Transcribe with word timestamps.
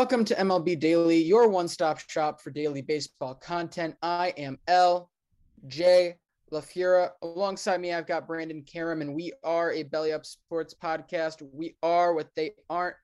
Welcome 0.00 0.24
to 0.24 0.34
MLB 0.34 0.80
Daily, 0.80 1.18
your 1.18 1.46
one 1.46 1.68
stop 1.68 2.00
shop 2.08 2.40
for 2.40 2.48
daily 2.48 2.80
baseball 2.80 3.34
content. 3.34 3.94
I 4.02 4.32
am 4.38 4.58
L.J. 4.66 6.16
LaFura. 6.50 7.10
Alongside 7.20 7.82
me, 7.82 7.92
I've 7.92 8.06
got 8.06 8.26
Brandon 8.26 8.62
Karam, 8.62 9.02
and 9.02 9.14
we 9.14 9.30
are 9.44 9.72
a 9.72 9.82
Belly 9.82 10.12
Up 10.12 10.24
Sports 10.24 10.74
podcast. 10.74 11.46
We 11.52 11.76
are 11.82 12.14
what 12.14 12.30
they 12.34 12.52
aren't. 12.70 12.96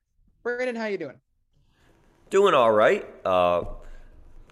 Brandon, 0.43 0.75
how 0.75 0.87
you 0.87 0.97
doing? 0.97 1.21
Doing 2.31 2.55
all 2.55 2.73
right. 2.73 3.05
Uh, 3.27 3.65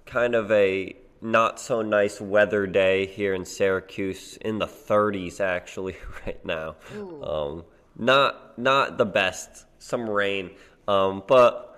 kind 0.05 0.34
of 0.34 0.53
a 0.53 0.94
not 1.22 1.59
so 1.59 1.81
nice 1.81 2.21
weather 2.21 2.66
day 2.66 3.06
here 3.06 3.32
in 3.32 3.47
Syracuse, 3.47 4.37
in 4.37 4.59
the 4.59 4.66
30s 4.66 5.41
actually 5.41 5.97
right 6.26 6.44
now. 6.44 6.76
Um, 7.22 7.65
not 7.97 8.59
not 8.59 8.99
the 8.99 9.06
best. 9.06 9.65
Some 9.78 10.11
rain, 10.11 10.50
um, 10.87 11.22
but 11.26 11.73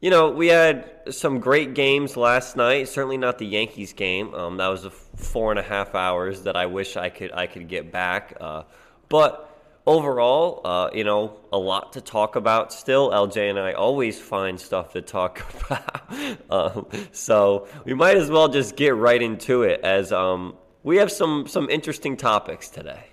you 0.00 0.10
know, 0.10 0.30
we 0.30 0.48
had 0.48 0.90
some 1.10 1.40
great 1.40 1.74
games 1.74 2.16
last 2.16 2.56
night. 2.56 2.88
Certainly 2.88 3.18
not 3.18 3.38
the 3.38 3.46
Yankees 3.46 3.92
game. 3.92 4.32
Um, 4.34 4.56
that 4.58 4.68
was 4.68 4.84
a 4.84 4.90
four 4.90 5.50
and 5.50 5.58
a 5.58 5.62
half 5.62 5.94
hours 5.94 6.42
that 6.42 6.56
I 6.56 6.66
wish 6.66 6.96
I 6.96 7.08
could 7.08 7.32
I 7.32 7.46
could 7.46 7.68
get 7.68 7.90
back. 7.90 8.36
Uh, 8.40 8.62
but 9.08 9.48
overall, 9.86 10.60
uh, 10.64 10.90
you 10.92 11.02
know, 11.02 11.40
a 11.52 11.58
lot 11.58 11.94
to 11.94 12.00
talk 12.00 12.36
about. 12.36 12.72
Still, 12.72 13.10
LJ 13.10 13.50
and 13.50 13.58
I 13.58 13.72
always 13.72 14.20
find 14.20 14.60
stuff 14.60 14.92
to 14.92 15.02
talk 15.02 15.44
about. 15.70 16.76
um, 16.76 16.86
so 17.10 17.66
we 17.84 17.94
might 17.94 18.16
as 18.16 18.30
well 18.30 18.48
just 18.48 18.76
get 18.76 18.94
right 18.94 19.20
into 19.20 19.62
it, 19.62 19.80
as 19.82 20.12
um, 20.12 20.56
we 20.84 20.98
have 20.98 21.10
some 21.10 21.48
some 21.48 21.68
interesting 21.70 22.16
topics 22.16 22.68
today. 22.68 23.04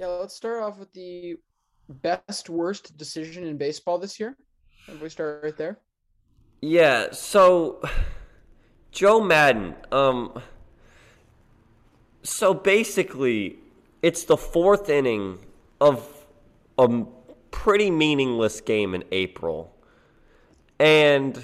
Yeah, 0.00 0.08
let's 0.08 0.34
start 0.34 0.62
off 0.62 0.78
with 0.78 0.92
the 0.92 1.36
best 1.88 2.50
worst 2.50 2.96
decision 2.96 3.44
in 3.44 3.56
baseball 3.56 3.98
this 3.98 4.18
year. 4.18 4.36
If 4.88 5.00
we 5.00 5.08
start 5.08 5.42
right 5.42 5.56
there. 5.56 5.78
Yeah, 6.60 7.12
so 7.12 7.82
Joe 8.92 9.20
Maddon. 9.20 9.74
um 9.92 10.42
so 12.22 12.52
basically 12.52 13.56
it's 14.02 14.24
the 14.24 14.36
fourth 14.36 14.88
inning 14.88 15.38
of 15.80 16.26
a 16.78 17.04
pretty 17.50 17.90
meaningless 17.90 18.60
game 18.60 18.94
in 18.94 19.04
April. 19.12 19.72
And 20.78 21.42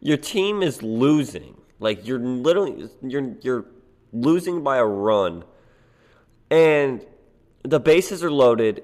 your 0.00 0.16
team 0.16 0.62
is 0.62 0.82
losing. 0.82 1.56
Like 1.78 2.06
you're 2.06 2.18
literally 2.18 2.88
you're 3.02 3.34
you're 3.42 3.66
losing 4.12 4.62
by 4.62 4.78
a 4.78 4.86
run. 4.86 5.44
And 6.50 7.04
the 7.62 7.80
bases 7.80 8.22
are 8.22 8.30
loaded 8.30 8.82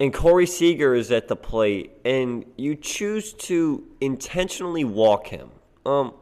and 0.00 0.14
Corey 0.14 0.46
Seager 0.46 0.94
is 0.94 1.12
at 1.12 1.28
the 1.28 1.36
plate, 1.36 1.92
and 2.06 2.46
you 2.56 2.74
choose 2.74 3.34
to 3.34 3.86
intentionally 4.00 4.82
walk 4.82 5.26
him. 5.26 5.50
Um, 5.84 6.14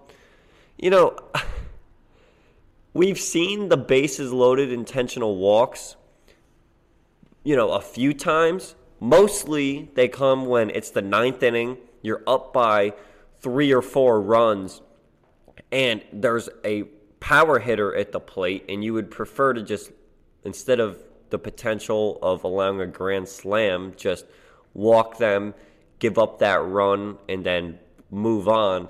you 0.76 0.90
know, 0.90 1.16
we've 2.92 3.20
seen 3.20 3.68
the 3.68 3.76
bases 3.76 4.32
loaded 4.32 4.72
intentional 4.72 5.36
walks, 5.36 5.94
you 7.44 7.54
know, 7.54 7.70
a 7.70 7.80
few 7.80 8.12
times. 8.12 8.74
Mostly 8.98 9.92
they 9.94 10.08
come 10.08 10.46
when 10.46 10.70
it's 10.70 10.90
the 10.90 11.02
ninth 11.02 11.44
inning, 11.44 11.78
you're 12.02 12.24
up 12.26 12.52
by 12.52 12.94
three 13.40 13.72
or 13.72 13.80
four 13.80 14.20
runs, 14.20 14.82
and 15.70 16.04
there's 16.12 16.48
a 16.64 16.82
power 17.20 17.60
hitter 17.60 17.94
at 17.94 18.10
the 18.10 18.18
plate, 18.18 18.64
and 18.68 18.82
you 18.82 18.92
would 18.92 19.08
prefer 19.08 19.52
to 19.52 19.62
just, 19.62 19.92
instead 20.42 20.80
of 20.80 21.00
the 21.30 21.38
potential 21.38 22.18
of 22.22 22.44
allowing 22.44 22.80
a 22.80 22.86
grand 22.86 23.28
slam, 23.28 23.92
just 23.96 24.24
walk 24.74 25.18
them, 25.18 25.54
give 25.98 26.18
up 26.18 26.38
that 26.38 26.64
run, 26.64 27.18
and 27.28 27.44
then 27.44 27.78
move 28.10 28.48
on. 28.48 28.88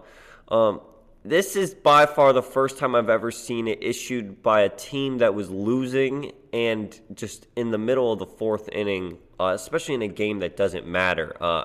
Um, 0.49 0.81
this 1.25 1.57
is 1.57 1.75
by 1.75 2.07
far 2.07 2.33
the 2.33 2.43
first 2.43 2.79
time 2.79 2.95
I've 2.95 3.11
ever 3.11 3.31
seen 3.31 3.69
it 3.69 3.83
issued 3.83 4.43
by 4.43 4.63
a 4.63 4.69
team 4.69 5.19
that 5.19 5.35
was 5.35 5.51
losing 5.51 6.33
and 6.53 6.99
just 7.15 7.47
in 7.57 7.71
the 7.71 7.79
middle 7.79 8.13
of 8.13 8.19
the 8.19 8.27
fourth 8.27 8.69
inning, 8.71 9.19
uh, 9.39 9.53
especially 9.55 9.95
in 9.95 10.03
a 10.03 10.09
game 10.09 10.39
that 10.39 10.57
doesn't 10.57 10.87
matter. 10.87 11.37
Uh, 11.41 11.65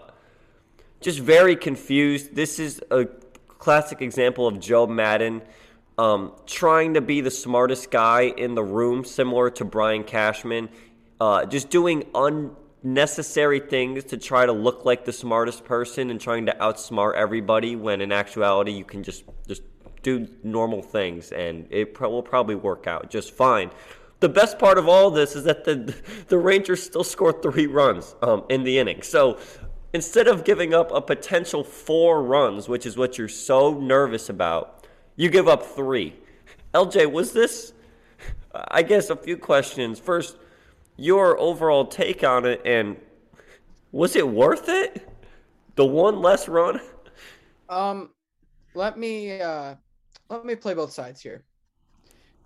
just 0.99 1.19
very 1.19 1.55
confused. 1.55 2.35
This 2.35 2.59
is 2.59 2.81
a 2.91 3.05
classic 3.47 4.01
example 4.01 4.47
of 4.47 4.59
Joe 4.59 4.87
Maddon 4.87 5.41
um, 5.97 6.33
trying 6.45 6.95
to 6.95 7.01
be 7.01 7.21
the 7.21 7.31
smartest 7.31 7.91
guy 7.91 8.23
in 8.23 8.55
the 8.55 8.63
room, 8.63 9.05
similar 9.05 9.49
to 9.51 9.65
Brian 9.65 10.03
Cashman, 10.03 10.69
uh, 11.21 11.45
just 11.45 11.69
doing 11.69 12.05
unnecessary 12.15 13.59
things 13.59 14.03
to 14.05 14.17
try 14.17 14.45
to 14.45 14.51
look 14.51 14.85
like 14.85 15.05
the 15.05 15.13
smartest 15.13 15.63
person 15.63 16.09
and 16.09 16.19
trying 16.19 16.47
to 16.47 16.53
outsmart 16.53 17.13
everybody 17.15 17.75
when 17.75 18.01
in 18.01 18.11
actuality 18.11 18.71
you 18.71 18.83
can 18.83 19.03
just 19.03 19.23
just 19.47 19.61
do 20.01 20.27
normal 20.43 20.81
things 20.81 21.31
and 21.31 21.65
it 21.69 21.93
pro- 21.93 22.09
will 22.09 22.23
probably 22.23 22.55
work 22.55 22.87
out 22.87 23.09
just 23.09 23.31
fine. 23.31 23.71
The 24.19 24.29
best 24.29 24.59
part 24.59 24.77
of 24.77 24.89
all 24.89 25.11
this 25.11 25.35
is 25.35 25.43
that 25.45 25.63
the 25.63 25.95
the 26.27 26.37
Rangers 26.37 26.81
still 26.81 27.03
scored 27.03 27.41
three 27.41 27.67
runs 27.67 28.15
um, 28.21 28.43
in 28.49 28.63
the 28.63 28.79
inning. 28.79 29.01
So 29.03 29.37
instead 29.93 30.27
of 30.27 30.43
giving 30.43 30.73
up 30.73 30.91
a 30.91 31.01
potential 31.01 31.63
four 31.63 32.23
runs, 32.23 32.67
which 32.67 32.85
is 32.85 32.97
what 32.97 33.17
you're 33.17 33.29
so 33.29 33.79
nervous 33.79 34.27
about, 34.27 34.82
you 35.15 35.29
give 35.29 35.47
up 35.47 35.63
three. 35.63 36.15
LJ, 36.73 37.11
was 37.11 37.31
this, 37.33 37.73
I 38.53 38.83
guess, 38.83 39.09
a 39.09 39.15
few 39.15 39.37
questions. 39.37 39.99
First, 39.99 40.37
your 40.97 41.39
overall 41.39 41.85
take 41.85 42.23
on 42.23 42.45
it, 42.45 42.61
and 42.65 42.97
was 43.91 44.15
it 44.15 44.27
worth 44.27 44.69
it? 44.69 45.07
The 45.75 45.85
one 45.85 46.21
less 46.21 46.47
run? 46.47 46.79
Um, 47.69 48.11
let 48.75 48.97
me 48.97 49.41
uh, 49.41 49.75
let 50.29 50.45
me 50.45 50.55
play 50.55 50.73
both 50.73 50.91
sides 50.91 51.21
here. 51.21 51.43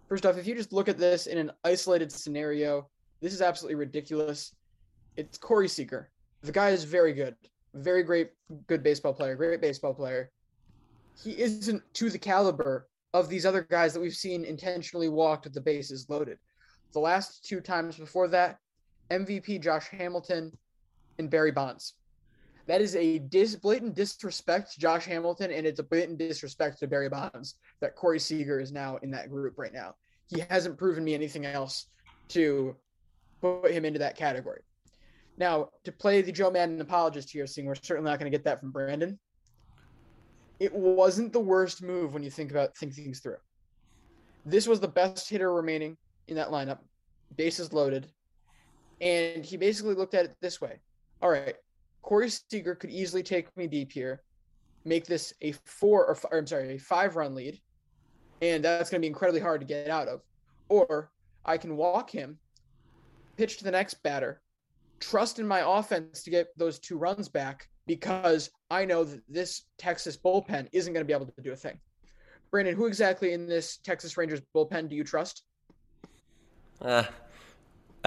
First 0.08 0.25
off, 0.25 0.38
if 0.38 0.48
you 0.48 0.56
just 0.56 0.72
look 0.72 0.88
at 0.88 0.98
this 0.98 1.28
in 1.28 1.38
an 1.38 1.52
isolated 1.66 2.12
scenario, 2.12 2.88
this 3.22 3.34
is 3.34 3.42
absolutely 3.42 3.75
ridiculous. 3.75 4.54
It's 5.18 5.38
Corey 5.38 5.68
Seager. 5.68 6.10
The 6.44 6.52
guy 6.52 6.69
is 6.69 6.84
very 6.84 7.12
good, 7.12 7.36
very 7.74 8.04
great, 8.04 8.31
good 8.68 8.84
baseball 8.84 9.14
player, 9.14 9.36
great 9.36 9.60
baseball 9.60 9.94
player. 9.94 10.31
He 11.24 11.40
isn't 11.40 11.81
to 11.96 12.10
the 12.10 12.19
caliber 12.19 12.88
of 13.14 13.30
these 13.30 13.46
other 13.46 13.64
guys 13.64 13.94
that 13.94 14.00
we've 14.00 14.14
seen 14.14 14.46
intentionally 14.46 15.10
walked 15.10 15.46
with 15.46 15.54
the 15.54 15.62
bases 15.62 16.10
loaded. 16.10 16.38
The 16.94 17.00
last 17.00 17.44
two 17.44 17.62
times 17.62 17.98
before 17.98 18.28
that, 18.30 18.60
MVP 19.10 19.62
Josh 19.62 19.88
Hamilton 19.88 20.56
and 21.18 21.30
Barry 21.30 21.52
Bonds. 21.52 21.94
That 22.68 22.81
is 22.81 22.96
a 22.96 23.19
dis- 23.19 23.56
blatant 23.56 23.96
disrespect 23.96 24.74
to 24.74 24.80
Josh 24.80 25.06
Hamilton, 25.06 25.52
and 25.52 25.66
it's 25.66 25.80
a 25.80 25.84
blatant 25.84 26.19
disrespect 26.19 26.80
to 26.80 26.88
Barry 26.88 27.10
Bonds 27.10 27.56
that 27.80 27.96
Corey 27.96 28.19
Seager 28.19 28.60
is 28.60 28.72
now 28.72 28.98
in 28.98 29.10
that 29.12 29.30
group 29.30 29.58
right 29.58 29.74
now. 29.74 29.96
He 30.28 30.44
hasn't 30.50 30.78
proven 30.78 31.04
me 31.04 31.14
anything 31.14 31.46
else 31.46 31.88
to 32.30 32.75
put 33.40 33.72
him 33.72 33.86
into 33.86 34.00
that 34.00 34.18
category. 34.18 34.62
Now, 35.38 35.69
to 35.86 35.92
play 35.92 36.22
the 36.22 36.31
Joe 36.31 36.52
Maddon 36.52 36.81
apologist 36.81 37.31
here, 37.31 37.48
seeing 37.48 37.68
we're 37.68 37.75
certainly 37.75 38.10
not 38.10 38.19
going 38.19 38.30
to 38.30 38.38
get 38.38 38.44
that 38.46 38.60
from 38.60 38.72
Brandon, 38.72 39.18
it 40.59 40.74
wasn't 40.74 41.33
the 41.33 41.39
worst 41.39 41.83
move 41.83 42.13
when 42.13 42.24
you 42.24 42.30
think 42.30 42.51
about 42.51 42.75
think 42.77 42.94
things 42.94 43.19
through. 43.19 43.38
This 44.45 44.68
was 44.68 44.80
the 44.80 44.88
best 44.88 45.30
hitter 45.30 45.54
remaining 45.54 45.98
in 46.27 46.36
that 46.36 46.50
lineup, 46.50 46.80
bases 47.36 47.74
loaded, 47.74 48.07
and 49.01 49.45
he 49.45 49.57
basically 49.57 49.94
looked 49.94 50.13
at 50.13 50.25
it 50.25 50.36
this 50.42 50.59
way: 50.62 50.80
All 51.21 51.30
right, 51.30 51.56
Corey 52.01 52.30
Seager 52.30 52.75
could 52.75 52.89
easily 52.89 53.24
take 53.24 53.56
me 53.57 53.68
deep 53.68 53.92
here, 53.92 54.21
make 54.86 55.06
this 55.06 55.33
a 55.42 55.51
four 55.65 56.06
or, 56.06 56.18
or 56.31 56.39
I'm 56.39 56.48
sorry, 56.48 56.75
a 56.75 56.80
five 56.80 57.15
run 57.15 57.36
lead, 57.36 57.59
and 58.42 58.63
that's 58.63 58.89
going 58.89 59.00
to 59.00 59.04
be 59.04 59.07
incredibly 59.07 59.42
hard 59.42 59.62
to 59.62 59.68
get 59.68 59.89
out 59.89 60.07
of. 60.07 60.21
Or 60.69 61.12
I 61.45 61.57
can 61.57 61.77
walk 61.77 62.09
him, 62.09 62.39
pitch 63.38 63.57
to 63.57 63.63
the 63.63 63.71
next 63.71 64.01
batter, 64.04 64.42
trust 65.00 65.39
in 65.39 65.48
my 65.48 65.63
offense 65.65 66.24
to 66.24 66.30
get 66.30 66.48
those 66.57 66.80
two 66.80 66.98
runs 66.98 67.30
back 67.30 67.69
because 67.88 68.51
I 68.69 68.86
know 68.86 69.04
that 69.06 69.22
this 69.28 69.63
Texas 69.78 70.18
bullpen 70.18 70.68
isn't 70.72 70.94
going 70.94 71.04
to 71.04 71.07
be 71.07 71.13
able 71.13 71.25
to 71.25 71.42
do 71.42 71.54
a 71.54 71.56
thing. 71.56 71.80
Brandon, 72.51 72.75
who 72.75 72.86
exactly 72.86 73.34
in 73.34 73.48
this 73.48 73.78
Texas 73.78 74.16
Rangers 74.18 74.42
bullpen 74.56 74.89
do 74.89 74.95
you 74.95 75.04
trust? 75.04 75.44
Uh, 76.81 77.04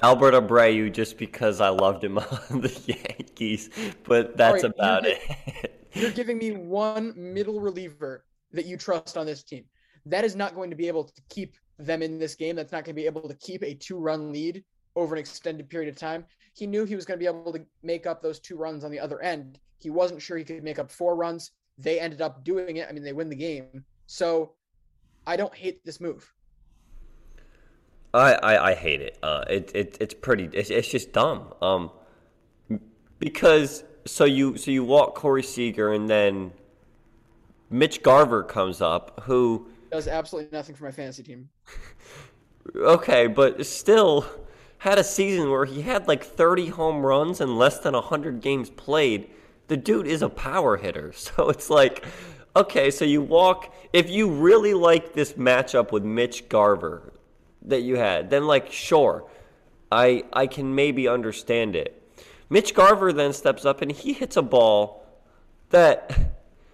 Albert 0.01 0.33
Abreu, 0.33 0.91
just 0.91 1.17
because 1.17 1.59
I 1.59 1.69
loved 1.69 2.03
him 2.03 2.17
on 2.49 2.61
the 2.61 2.81
Yankees, 2.85 3.69
but 4.03 4.37
that's 4.37 4.63
right, 4.63 4.71
about 4.71 5.03
you're, 5.03 5.13
it. 5.13 5.87
you're 5.93 6.11
giving 6.11 6.37
me 6.37 6.51
one 6.51 7.13
middle 7.15 7.59
reliever 7.59 8.23
that 8.53 8.65
you 8.65 8.77
trust 8.77 9.17
on 9.17 9.25
this 9.25 9.43
team. 9.43 9.65
That 10.05 10.23
is 10.23 10.35
not 10.35 10.55
going 10.55 10.69
to 10.69 10.75
be 10.75 10.87
able 10.87 11.03
to 11.03 11.21
keep 11.29 11.55
them 11.77 12.01
in 12.01 12.17
this 12.17 12.35
game. 12.35 12.55
That's 12.55 12.71
not 12.71 12.85
going 12.85 12.95
to 12.95 13.01
be 13.01 13.05
able 13.05 13.27
to 13.27 13.35
keep 13.35 13.63
a 13.63 13.73
two 13.73 13.99
run 13.99 14.31
lead 14.31 14.63
over 14.95 15.15
an 15.15 15.19
extended 15.19 15.69
period 15.69 15.89
of 15.89 15.95
time. 15.95 16.25
He 16.53 16.67
knew 16.67 16.85
he 16.85 16.95
was 16.95 17.05
going 17.05 17.17
to 17.17 17.23
be 17.23 17.27
able 17.27 17.53
to 17.53 17.65
make 17.83 18.05
up 18.05 18.21
those 18.21 18.39
two 18.39 18.57
runs 18.57 18.83
on 18.83 18.91
the 18.91 18.99
other 18.99 19.21
end. 19.21 19.59
He 19.79 19.89
wasn't 19.89 20.21
sure 20.21 20.37
he 20.37 20.43
could 20.43 20.63
make 20.63 20.79
up 20.79 20.91
four 20.91 21.15
runs. 21.15 21.51
They 21.77 21.99
ended 21.99 22.21
up 22.21 22.43
doing 22.43 22.77
it. 22.77 22.87
I 22.89 22.91
mean, 22.91 23.03
they 23.03 23.13
win 23.13 23.29
the 23.29 23.35
game. 23.35 23.85
So 24.05 24.53
I 25.25 25.37
don't 25.37 25.55
hate 25.55 25.83
this 25.85 26.01
move. 26.01 26.31
I, 28.13 28.33
I, 28.33 28.71
I 28.71 28.73
hate 28.75 29.01
it. 29.01 29.17
Uh, 29.23 29.45
it, 29.49 29.71
it 29.73 29.97
it's 30.01 30.13
pretty. 30.13 30.49
It's, 30.53 30.69
it's 30.69 30.89
just 30.89 31.13
dumb. 31.13 31.53
Um, 31.61 31.91
because 33.19 33.83
so 34.05 34.25
you 34.25 34.57
so 34.57 34.71
you 34.71 34.83
walk 34.83 35.15
Corey 35.15 35.43
Seager 35.43 35.93
and 35.93 36.09
then 36.09 36.51
Mitch 37.69 38.03
Garver 38.03 38.43
comes 38.43 38.81
up 38.81 39.21
who 39.23 39.67
does 39.91 40.07
absolutely 40.07 40.49
nothing 40.51 40.75
for 40.75 40.85
my 40.85 40.91
fantasy 40.91 41.23
team. 41.23 41.49
okay, 42.75 43.27
but 43.27 43.65
still 43.65 44.25
had 44.81 44.97
a 44.97 45.03
season 45.03 45.51
where 45.51 45.65
he 45.65 45.83
had 45.83 46.07
like 46.07 46.23
30 46.23 46.69
home 46.69 47.05
runs 47.05 47.39
and 47.39 47.55
less 47.55 47.77
than 47.77 47.93
100 47.93 48.41
games 48.41 48.67
played. 48.71 49.29
The 49.67 49.77
dude 49.77 50.07
is 50.07 50.23
a 50.23 50.29
power 50.29 50.77
hitter. 50.77 51.13
So 51.15 51.49
it's 51.49 51.69
like, 51.69 52.03
okay, 52.55 52.89
so 52.89 53.05
you 53.05 53.21
walk. 53.21 53.71
If 53.93 54.09
you 54.09 54.27
really 54.27 54.73
like 54.73 55.13
this 55.13 55.33
matchup 55.33 55.91
with 55.91 56.03
Mitch 56.03 56.49
Garver 56.49 57.13
that 57.61 57.81
you 57.81 57.97
had, 57.97 58.31
then 58.31 58.47
like, 58.47 58.71
sure, 58.71 59.29
I, 59.91 60.23
I 60.33 60.47
can 60.47 60.73
maybe 60.73 61.07
understand 61.07 61.75
it. 61.75 62.01
Mitch 62.49 62.73
Garver 62.73 63.13
then 63.13 63.33
steps 63.33 63.65
up 63.65 63.83
and 63.83 63.91
he 63.91 64.13
hits 64.13 64.35
a 64.35 64.41
ball 64.41 65.05
that 65.69 66.11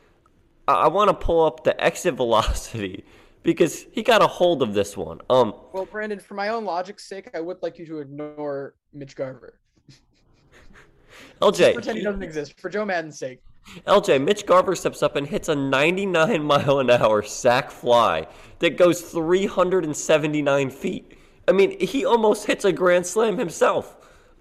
I 0.69 0.87
want 0.87 1.09
to 1.09 1.13
pull 1.13 1.43
up 1.43 1.65
the 1.65 1.75
exit 1.83 2.13
velocity 2.13 3.03
because 3.47 3.85
he 3.93 4.03
got 4.03 4.21
a 4.21 4.27
hold 4.27 4.61
of 4.61 4.73
this 4.73 4.97
one. 4.97 5.21
Um, 5.29 5.53
well, 5.71 5.85
Brandon, 5.85 6.19
for 6.19 6.33
my 6.33 6.49
own 6.49 6.65
logic's 6.65 7.07
sake, 7.07 7.29
I 7.33 7.39
would 7.39 7.63
like 7.63 7.79
you 7.79 7.85
to 7.85 7.99
ignore 7.99 8.75
Mitch 8.91 9.15
Garver. 9.15 9.57
LJ, 11.41 11.57
Just 11.57 11.73
pretend 11.75 11.97
he 11.97 12.03
doesn't 12.03 12.23
exist 12.23 12.59
for 12.59 12.69
Joe 12.69 12.83
Maddon's 12.83 13.17
sake. 13.17 13.39
LJ, 13.87 14.21
Mitch 14.21 14.45
Garver 14.45 14.75
steps 14.75 15.01
up 15.01 15.15
and 15.15 15.25
hits 15.25 15.47
a 15.47 15.55
99 15.55 16.43
mile 16.43 16.79
an 16.79 16.89
hour 16.89 17.23
sac 17.23 17.71
fly 17.71 18.27
that 18.59 18.75
goes 18.75 18.99
379 18.99 20.69
feet. 20.69 21.17
I 21.47 21.53
mean, 21.53 21.79
he 21.79 22.03
almost 22.03 22.47
hits 22.47 22.65
a 22.65 22.73
grand 22.73 23.07
slam 23.07 23.37
himself. 23.37 23.95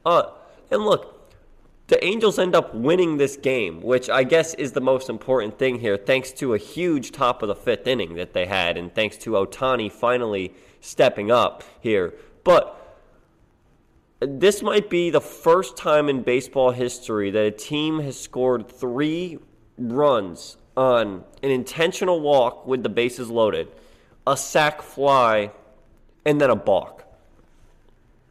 Uh, 0.04 0.32
and 0.72 0.82
look, 0.84 1.15
the 1.88 2.04
Angels 2.04 2.38
end 2.38 2.54
up 2.56 2.74
winning 2.74 3.16
this 3.16 3.36
game, 3.36 3.80
which 3.80 4.10
I 4.10 4.24
guess 4.24 4.54
is 4.54 4.72
the 4.72 4.80
most 4.80 5.08
important 5.08 5.58
thing 5.58 5.78
here, 5.78 5.96
thanks 5.96 6.32
to 6.32 6.54
a 6.54 6.58
huge 6.58 7.12
top 7.12 7.42
of 7.42 7.48
the 7.48 7.54
fifth 7.54 7.86
inning 7.86 8.14
that 8.14 8.32
they 8.32 8.46
had, 8.46 8.76
and 8.76 8.92
thanks 8.92 9.16
to 9.18 9.32
Ohtani 9.32 9.90
finally 9.90 10.52
stepping 10.80 11.30
up 11.30 11.62
here. 11.80 12.14
But 12.42 12.72
this 14.18 14.62
might 14.62 14.90
be 14.90 15.10
the 15.10 15.20
first 15.20 15.76
time 15.76 16.08
in 16.08 16.22
baseball 16.22 16.72
history 16.72 17.30
that 17.30 17.44
a 17.44 17.50
team 17.52 18.00
has 18.00 18.18
scored 18.18 18.68
three 18.68 19.38
runs 19.78 20.56
on 20.76 21.24
an 21.42 21.50
intentional 21.50 22.20
walk 22.20 22.66
with 22.66 22.82
the 22.82 22.88
bases 22.88 23.30
loaded, 23.30 23.68
a 24.26 24.36
sac 24.36 24.82
fly, 24.82 25.52
and 26.24 26.40
then 26.40 26.50
a 26.50 26.56
balk. 26.56 27.04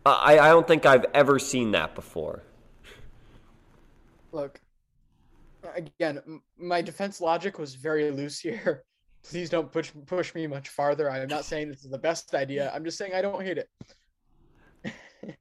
I, 0.05 0.37
I 0.39 0.49
don't 0.49 0.67
think 0.67 0.85
I've 0.85 1.05
ever 1.13 1.39
seen 1.39 1.71
that 1.71 1.95
before 1.95 2.43
look, 4.35 4.61
again, 5.75 6.21
my 6.59 6.81
defense 6.81 7.21
logic 7.21 7.57
was 7.57 7.73
very 7.73 8.11
loose 8.11 8.37
here. 8.39 8.83
Please 9.23 9.49
don't 9.49 9.71
push 9.71 9.91
push 10.05 10.35
me 10.35 10.45
much 10.45 10.69
farther. 10.69 11.09
I 11.09 11.17
am 11.17 11.27
not 11.27 11.45
saying 11.45 11.69
this 11.69 11.83
is 11.83 11.89
the 11.89 11.97
best 11.97 12.35
idea. 12.35 12.71
I'm 12.75 12.83
just 12.83 12.95
saying 12.95 13.15
I 13.15 13.23
don't 13.23 13.41
hate 13.41 13.57
it. 13.57 13.69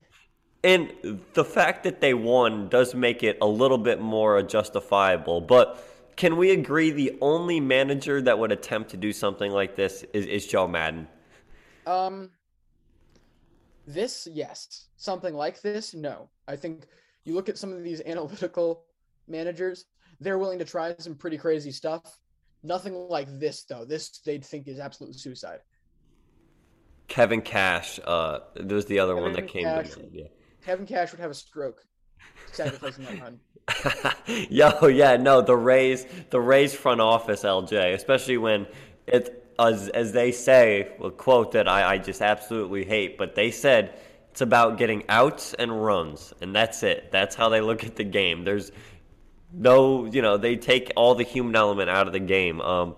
and 0.65 1.21
the 1.35 1.45
fact 1.45 1.85
that 1.85 2.01
they 2.01 2.15
won 2.15 2.71
does 2.71 2.95
make 2.95 3.23
it 3.23 3.37
a 3.43 3.47
little 3.47 3.77
bit 3.77 4.01
more 4.01 4.41
justifiable. 4.43 5.43
But 5.43 5.85
can 6.17 6.39
we 6.39 6.53
agree 6.53 6.93
the 6.93 7.19
only 7.21 7.61
manager 7.61 8.23
that 8.23 8.39
would 8.39 8.53
attempt 8.53 8.91
to 8.93 8.97
do 8.97 9.13
something 9.13 9.53
like 9.53 9.77
this 9.77 10.03
is, 10.15 10.25
is 10.25 10.47
Joe 10.47 10.67
Maddon? 10.67 11.07
Um, 11.87 12.31
this 13.87 14.27
yes, 14.33 14.87
something 14.97 15.35
like 15.35 15.61
this, 15.61 15.93
no. 15.93 16.31
I 16.49 16.57
think 16.57 16.87
you 17.25 17.35
look 17.35 17.49
at 17.49 17.59
some 17.59 17.73
of 17.73 17.83
these 17.83 18.01
analytical 18.07 18.85
managers, 19.29 19.87
they're 20.21 20.39
willing 20.39 20.59
to 20.59 20.65
try 20.65 20.95
some 20.99 21.15
pretty 21.15 21.39
crazy 21.39 21.71
stuff. 21.71 22.19
Nothing 22.63 22.95
like 22.95 23.29
this 23.39 23.65
though. 23.65 23.85
This 23.85 24.21
they'd 24.25 24.45
think 24.45 24.69
is 24.69 24.79
absolute 24.79 25.15
suicide. 25.15 25.61
Kevin 27.09 27.43
Cash, 27.43 28.01
uh, 28.05 28.41
there's 28.57 28.87
the 28.87 28.99
other 28.99 29.15
Kevin 29.15 29.23
one 29.25 29.33
that 29.35 29.49
came 29.49 29.65
Cash, 29.65 29.91
to 29.91 29.99
mind. 30.01 30.11
Yeah. 30.13 30.25
Kevin 30.65 30.87
Cash 30.87 31.11
would 31.13 31.21
have 31.21 31.31
a 31.31 31.35
stroke 31.35 31.85
sacrificing 32.53 33.05
that 33.05 33.21
run. 34.27 34.47
Yo, 34.51 34.87
yeah, 34.87 35.17
no, 35.17 35.43
the 35.43 35.57
Rays, 35.57 36.07
the 36.31 36.41
Rays 36.41 36.75
front 36.75 37.01
office, 37.01 37.43
LJ, 37.43 37.95
especially 37.95 38.39
when 38.39 38.67
it, 39.07 39.53
as 39.59 39.89
as 39.91 40.13
they 40.13 40.33
say, 40.33 40.97
a 41.03 41.11
quote 41.11 41.53
that 41.53 41.69
I, 41.69 41.95
I 41.95 41.99
just 41.99 42.23
absolutely 42.23 42.85
hate, 42.85 43.19
but 43.19 43.35
they 43.35 43.51
said 43.51 43.99
it's 44.35 44.41
about 44.41 44.79
getting 44.79 45.05
outs 45.09 45.55
and 45.55 45.71
runs, 45.85 46.35
and 46.41 46.53
that's 46.57 46.83
it. 46.83 47.13
That's 47.13 47.37
how 47.37 47.51
they 47.51 47.61
look 47.61 47.85
at 47.85 47.95
the 47.95 48.03
game. 48.03 48.43
There's 48.43 48.73
no, 49.53 50.07
you 50.07 50.23
know, 50.23 50.39
they 50.39 50.57
take 50.57 50.91
all 50.97 51.15
the 51.15 51.23
human 51.23 51.55
element 51.55 51.89
out 51.89 52.09
of 52.09 52.13
the 52.13 52.19
game. 52.19 52.61
Um, 52.61 52.97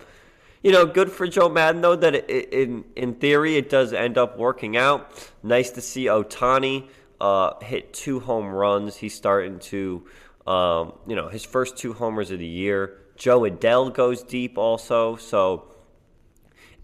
you 0.63 0.71
know, 0.71 0.87
good 0.87 1.11
for 1.11 1.27
Joe 1.27 1.47
Maddon 1.47 1.81
though 1.81 1.95
that 1.95 2.15
it, 2.15 2.51
in 2.51 2.85
in 2.95 3.13
theory 3.13 3.55
it 3.55 3.69
does 3.69 3.93
end 3.93 4.17
up 4.17 4.39
working 4.39 4.77
out. 4.77 5.11
Nice 5.43 5.69
to 5.71 5.81
see 5.81 6.05
Ohtani 6.05 6.89
uh, 7.21 7.59
hit 7.61 7.93
two 7.93 8.19
home 8.19 8.47
runs. 8.47 8.97
He's 8.97 9.13
starting 9.13 9.59
to 9.69 10.07
Um, 10.47 10.93
you 11.05 11.15
know, 11.15 11.27
his 11.27 11.45
first 11.45 11.77
two 11.77 11.93
homers 11.93 12.31
of 12.31 12.39
the 12.39 12.47
year. 12.47 12.97
Joe 13.15 13.41
Adell 13.41 13.93
goes 13.93 14.23
deep 14.23 14.57
also. 14.57 15.17
So 15.17 15.71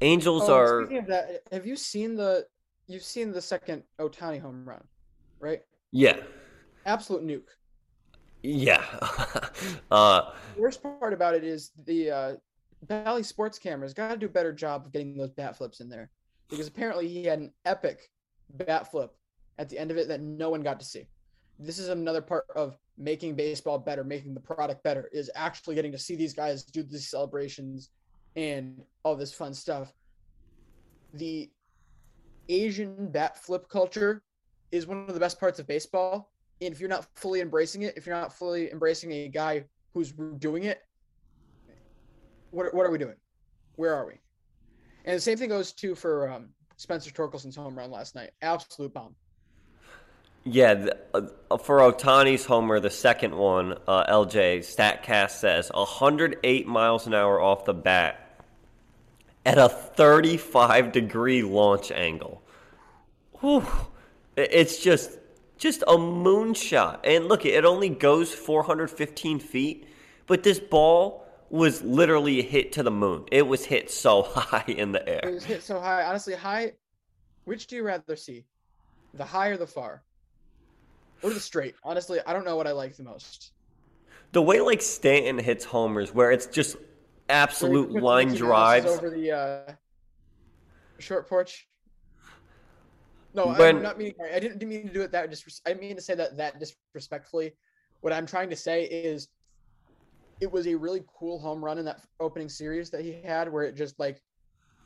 Angels 0.02 0.48
Oh, 0.48 0.54
are. 0.54 0.84
Speaking 0.84 0.98
of 1.00 1.08
that, 1.08 1.42
have 1.52 1.66
you 1.66 1.76
seen 1.76 2.16
the 2.16 2.46
you've 2.88 3.04
seen 3.04 3.32
the 3.32 3.42
second 3.42 3.84
Ohtani 4.00 4.40
home 4.40 4.64
run, 4.66 4.84
right? 5.40 5.62
Yeah. 5.92 6.18
Absolute 6.86 7.26
nuke. 7.26 7.50
Yeah. 8.42 8.84
uh, 9.92 10.32
The 10.56 10.62
worst 10.62 10.84
part 10.84 11.14
about 11.14 11.36
it 11.36 11.44
is 11.44 11.72
the 11.86 12.12
uh, 12.12 12.36
Bally 12.84 13.24
Sports 13.24 13.58
cameras 13.58 13.94
got 13.94 14.10
to 14.10 14.18
do 14.18 14.26
a 14.26 14.30
better 14.30 14.52
job 14.52 14.86
of 14.86 14.92
getting 14.92 15.18
those 15.18 15.32
bat 15.32 15.58
flips 15.58 15.80
in 15.80 15.90
there 15.90 16.10
because 16.50 16.68
apparently 16.68 17.08
he 17.08 17.24
had 17.24 17.40
an 17.40 17.52
epic 17.66 18.10
bat 18.50 18.92
flip 18.92 19.16
at 19.58 19.70
the 19.70 19.78
end 19.78 19.92
of 19.92 19.98
it 19.98 20.08
that 20.08 20.22
no 20.22 20.50
one 20.50 20.62
got 20.62 20.80
to 20.80 20.86
see. 20.86 21.08
This 21.60 21.80
is 21.80 21.90
another 21.90 22.22
part 22.22 22.46
of 22.56 22.78
making 22.98 23.36
baseball 23.36 23.78
better, 23.80 24.04
making 24.04 24.34
the 24.34 24.40
product 24.40 24.84
better, 24.84 25.10
is 25.14 25.32
actually 25.36 25.76
getting 25.76 25.92
to 25.92 25.98
see 25.98 26.16
these 26.16 26.34
guys 26.34 26.64
do 26.64 26.84
these 26.84 27.10
celebrations 27.10 27.90
and 28.36 28.82
all 29.04 29.16
this 29.16 29.34
fun 29.34 29.54
stuff. 29.54 29.94
The 31.14 31.50
Asian 32.50 33.10
bat 33.12 33.38
flip 33.38 33.70
culture 33.70 34.24
is 34.72 34.88
one 34.88 35.06
of 35.08 35.14
the 35.14 35.20
best 35.20 35.40
parts 35.40 35.60
of 35.60 35.68
baseball. 35.68 36.32
And 36.62 36.74
if 36.74 36.80
you're 36.80 36.90
not 36.90 37.06
fully 37.16 37.42
embracing 37.42 37.84
it, 37.84 37.96
if 37.98 38.06
you're 38.06 38.16
not 38.16 38.34
fully 38.34 38.72
embracing 38.72 39.12
a 39.12 39.28
guy 39.28 39.66
who's 39.94 40.12
doing 40.38 40.64
it, 40.64 40.82
what, 42.52 42.74
what 42.74 42.86
are 42.86 42.92
we 42.92 42.98
doing? 42.98 43.16
Where 43.76 43.94
are 43.94 44.06
we? 44.06 44.14
And 45.06 45.16
the 45.16 45.22
same 45.22 45.38
thing 45.38 45.50
goes 45.50 45.74
too 45.74 45.96
for 45.96 46.30
um, 46.30 46.50
Spencer 46.78 47.12
Torkelson's 47.12 47.56
home 47.56 47.78
run 47.78 47.92
last 47.92 48.16
night. 48.16 48.32
Absolute 48.42 48.94
bomb. 48.94 49.16
Yeah, 50.46 50.74
the, 50.74 50.98
uh, 51.50 51.58
for 51.58 51.80
Ohtani's 51.80 52.46
homer, 52.46 52.80
the 52.80 52.90
second 52.90 53.34
one, 53.34 53.78
uh, 53.88 54.04
LJ 54.06 54.60
Statcast 54.60 55.32
says 55.32 55.72
108 55.74 56.68
miles 56.68 57.08
an 57.08 57.14
hour 57.14 57.40
off 57.40 57.64
the 57.64 57.74
bat 57.74 58.23
at 59.46 59.58
a 59.58 59.70
35 59.70 60.92
degree 60.92 61.44
launch 61.44 61.92
angle. 61.92 62.42
Whew. 63.42 63.66
It's 64.36 64.80
just 64.82 65.20
just 65.58 65.82
a 65.84 65.96
moonshot. 65.98 67.00
And 67.04 67.28
look, 67.28 67.46
it 67.46 67.66
only 67.66 67.90
goes 67.90 68.34
415 68.34 69.40
feet, 69.40 69.88
but 70.28 70.44
this 70.44 70.60
ball 70.60 71.26
was 71.50 71.82
literally 71.84 72.42
hit 72.42 72.72
to 72.74 72.84
the 72.84 72.92
moon. 72.92 73.26
It 73.32 73.44
was 73.48 73.64
hit 73.66 73.92
so 73.92 74.24
high 74.36 74.66
in 74.68 74.92
the 74.92 75.08
It 75.24 75.26
air. 75.26 75.32
was 75.32 75.44
hit 75.44 75.62
so 75.64 75.80
high. 75.80 76.04
Honestly, 76.04 76.34
high. 76.34 76.74
Which 77.46 77.68
do 77.68 77.76
you 77.76 77.84
rather 77.84 78.16
see, 78.16 78.46
the 79.14 79.26
high 79.26 79.50
or 79.50 79.58
the 79.58 79.68
far, 79.68 80.04
or 81.22 81.30
the 81.34 81.40
straight? 81.40 81.76
Honestly, 81.84 82.20
I 82.26 82.34
don't 82.34 82.46
know 82.46 82.56
what 82.56 82.68
I 82.68 82.72
like 82.72 82.96
the 82.96 83.04
most. 83.04 83.52
The 84.32 84.42
way 84.42 84.62
like 84.62 84.82
Stanton 84.82 85.38
hits 85.38 85.66
homers, 85.66 86.14
where 86.14 86.32
it's 86.32 86.48
just 86.48 86.78
absolute 87.30 87.92
line 87.92 88.34
drives. 88.34 88.86
over 88.86 89.10
the 89.10 89.32
uh, 89.32 89.74
short 91.00 91.28
porch. 91.28 91.68
No, 93.34 93.48
When- 93.48 93.78
I'm 93.78 93.84
not 93.84 93.98
meaning. 93.98 94.16
I 94.34 94.40
didn't, 94.40 94.68
mean 94.68 94.88
to 94.88 94.94
do 94.94 95.02
it 95.02 95.12
that. 95.12 95.30
Just 95.30 95.62
I 95.68 95.74
mean 95.74 95.96
to 95.96 96.02
say 96.02 96.16
that 96.16 96.38
that 96.38 96.60
disrespectfully. 96.60 97.54
What 98.02 98.14
I'm 98.14 98.26
trying 98.26 98.50
to 98.50 98.56
say 98.56 98.84
is, 98.84 99.30
it 100.40 100.52
was 100.52 100.68
a 100.68 100.76
really 100.76 101.04
cool 101.18 101.40
home 101.40 101.64
run 101.64 101.78
in 101.78 101.86
that 101.86 102.02
opening 102.20 102.50
series 102.50 102.90
that 102.92 103.02
he 103.02 103.22
had, 103.24 103.52
where 103.52 103.64
it 103.64 103.76
just 103.76 104.00
like 104.00 104.22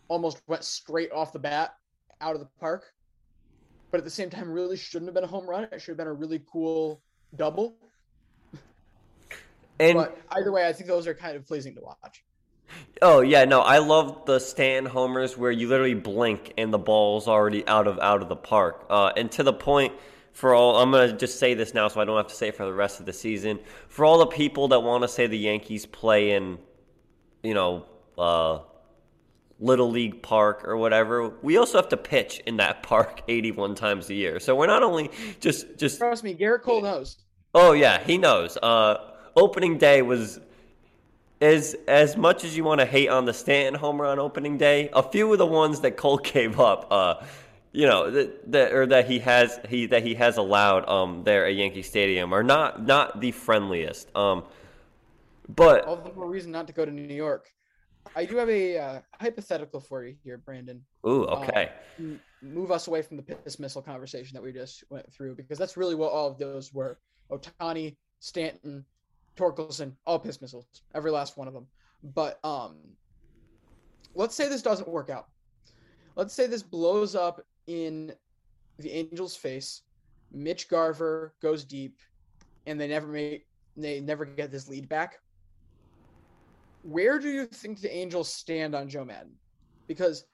almost 0.07 0.41
went 0.47 0.63
straight 0.63 1.11
off 1.11 1.33
the 1.33 1.39
bat 1.39 1.75
out 2.21 2.35
of 2.35 2.39
the 2.39 2.47
park. 2.59 2.85
But 3.91 3.99
at 3.99 4.03
the 4.03 4.11
same 4.11 4.29
time, 4.29 4.51
really 4.51 4.77
shouldn't 4.77 5.07
have 5.07 5.15
been 5.15 5.23
a 5.23 5.27
home 5.27 5.49
run. 5.49 5.67
It 5.71 5.81
should 5.81 5.91
have 5.91 5.97
been 5.97 6.07
a 6.07 6.13
really 6.13 6.41
cool 6.51 7.01
double. 7.35 7.77
And 9.79 9.95
but 9.95 10.17
either 10.31 10.51
way, 10.51 10.67
I 10.67 10.73
think 10.73 10.87
those 10.87 11.07
are 11.07 11.13
kind 11.13 11.35
of 11.35 11.45
pleasing 11.45 11.75
to 11.75 11.81
watch. 11.81 12.23
Oh 13.01 13.21
yeah, 13.21 13.45
no, 13.45 13.61
I 13.61 13.77
love 13.77 14.25
the 14.25 14.39
Stanton 14.39 14.91
homers 14.91 15.37
where 15.37 15.51
you 15.51 15.67
literally 15.67 15.93
blink 15.93 16.53
and 16.57 16.73
the 16.73 16.79
ball's 16.79 17.27
already 17.27 17.67
out 17.67 17.87
of 17.87 17.99
out 17.99 18.21
of 18.21 18.29
the 18.29 18.35
park. 18.35 18.85
Uh, 18.89 19.11
and 19.15 19.31
to 19.33 19.43
the 19.43 19.53
point, 19.53 19.93
for 20.33 20.53
all 20.53 20.77
I'm 20.77 20.91
gonna 20.91 21.13
just 21.13 21.39
say 21.39 21.53
this 21.53 21.73
now, 21.73 21.87
so 21.87 22.01
I 22.01 22.05
don't 22.05 22.17
have 22.17 22.27
to 22.27 22.35
say 22.35 22.49
it 22.49 22.55
for 22.55 22.65
the 22.65 22.73
rest 22.73 22.99
of 22.99 23.05
the 23.05 23.13
season. 23.13 23.59
For 23.87 24.03
all 24.05 24.19
the 24.19 24.27
people 24.27 24.67
that 24.69 24.79
want 24.79 25.03
to 25.03 25.07
say 25.07 25.27
the 25.27 25.37
Yankees 25.37 25.85
play 25.85 26.31
in, 26.31 26.57
you 27.43 27.53
know, 27.53 27.85
uh, 28.17 28.59
Little 29.59 29.89
League 29.89 30.21
Park 30.21 30.67
or 30.67 30.77
whatever, 30.77 31.29
we 31.41 31.57
also 31.57 31.77
have 31.77 31.89
to 31.89 31.97
pitch 31.97 32.41
in 32.45 32.57
that 32.57 32.83
park 32.83 33.21
81 33.27 33.75
times 33.75 34.09
a 34.09 34.13
year. 34.13 34.39
So 34.39 34.55
we're 34.55 34.67
not 34.67 34.83
only 34.83 35.11
just 35.39 35.77
just 35.77 35.99
Trust 35.99 36.23
me, 36.23 36.35
Gerrit 36.35 36.63
Cole 36.63 36.81
knows. 36.81 37.17
Oh 37.53 37.73
yeah, 37.73 38.03
he 38.03 38.17
knows. 38.17 38.57
Uh, 38.57 38.97
opening 39.35 39.77
day 39.77 40.01
was 40.01 40.39
as 41.41 41.75
as 41.87 42.17
much 42.17 42.43
as 42.43 42.57
you 42.57 42.63
want 42.63 42.79
to 42.79 42.85
hate 42.85 43.09
on 43.09 43.25
the 43.25 43.33
Stanton 43.33 43.79
home 43.79 44.01
run 44.01 44.19
opening 44.19 44.57
day. 44.57 44.89
A 44.93 45.03
few 45.03 45.31
of 45.31 45.37
the 45.37 45.45
ones 45.45 45.81
that 45.81 45.97
Cole 45.97 46.17
gave 46.23 46.59
up, 46.59 46.87
uh, 46.91 47.25
you 47.71 47.85
know, 47.85 48.09
that, 48.09 48.51
that 48.51 48.73
or 48.73 48.85
that 48.87 49.07
he 49.07 49.19
has 49.19 49.59
he 49.69 49.85
that 49.87 50.03
he 50.03 50.15
has 50.15 50.37
allowed 50.37 50.87
um 50.89 51.23
there 51.23 51.45
at 51.45 51.55
Yankee 51.55 51.83
Stadium 51.83 52.33
are 52.33 52.43
not 52.43 52.85
not 52.85 53.19
the 53.19 53.31
friendliest. 53.31 54.15
Um, 54.15 54.43
but 55.47 55.85
All 55.85 55.95
the 55.95 56.13
more 56.13 56.29
reason 56.29 56.51
not 56.51 56.67
to 56.67 56.73
go 56.73 56.85
to 56.85 56.91
New 56.91 57.13
York. 57.13 57.47
I 58.15 58.25
do 58.25 58.37
have 58.37 58.49
a 58.49 58.77
uh, 58.77 59.01
hypothetical 59.19 59.81
for 59.81 60.05
you 60.05 60.15
here, 60.23 60.37
Brandon. 60.37 60.81
ooh, 61.05 61.25
Uh, 61.25 61.39
okay, 61.43 61.71
move 62.41 62.71
us 62.71 62.87
away 62.87 63.01
from 63.01 63.17
the 63.17 63.23
piss 63.23 63.59
missile 63.59 63.81
conversation 63.81 64.33
that 64.35 64.43
we 64.43 64.53
just 64.53 64.83
went 64.89 65.11
through 65.11 65.35
because 65.35 65.57
that's 65.57 65.75
really 65.75 65.95
what 65.95 66.11
all 66.11 66.27
of 66.27 66.37
those 66.37 66.73
were. 66.73 66.99
Ohtani, 67.29 67.97
Stanton, 68.19 68.85
Torkelson, 69.37 69.93
all 70.05 70.19
piss 70.19 70.41
missiles, 70.41 70.65
every 70.93 71.11
last 71.11 71.37
one 71.37 71.47
of 71.47 71.53
them. 71.53 71.67
But 72.03 72.39
um, 72.43 72.77
let's 74.15 74.35
say 74.35 74.49
this 74.49 74.61
doesn't 74.61 74.87
work 74.87 75.09
out. 75.09 75.27
Let's 76.15 76.33
say 76.33 76.47
this 76.47 76.63
blows 76.63 77.15
up 77.15 77.41
in 77.67 78.13
the 78.79 78.91
Angels' 78.91 79.35
face. 79.35 79.83
Mitch 80.31 80.67
Garver 80.67 81.33
goes 81.41 81.63
deep, 81.63 81.99
and 82.65 82.79
they 82.79 82.87
never 82.87 83.07
make 83.07 83.45
they 83.77 83.99
never 83.99 84.25
get 84.25 84.51
this 84.51 84.67
lead 84.67 84.89
back. 84.89 85.19
Where 86.81 87.19
do 87.19 87.29
you 87.29 87.45
think 87.45 87.79
the 87.79 87.95
Angels 87.95 88.31
stand 88.31 88.73
on 88.73 88.89
Joe 88.89 89.05
Maddon? 89.05 89.33
Because 89.87 90.25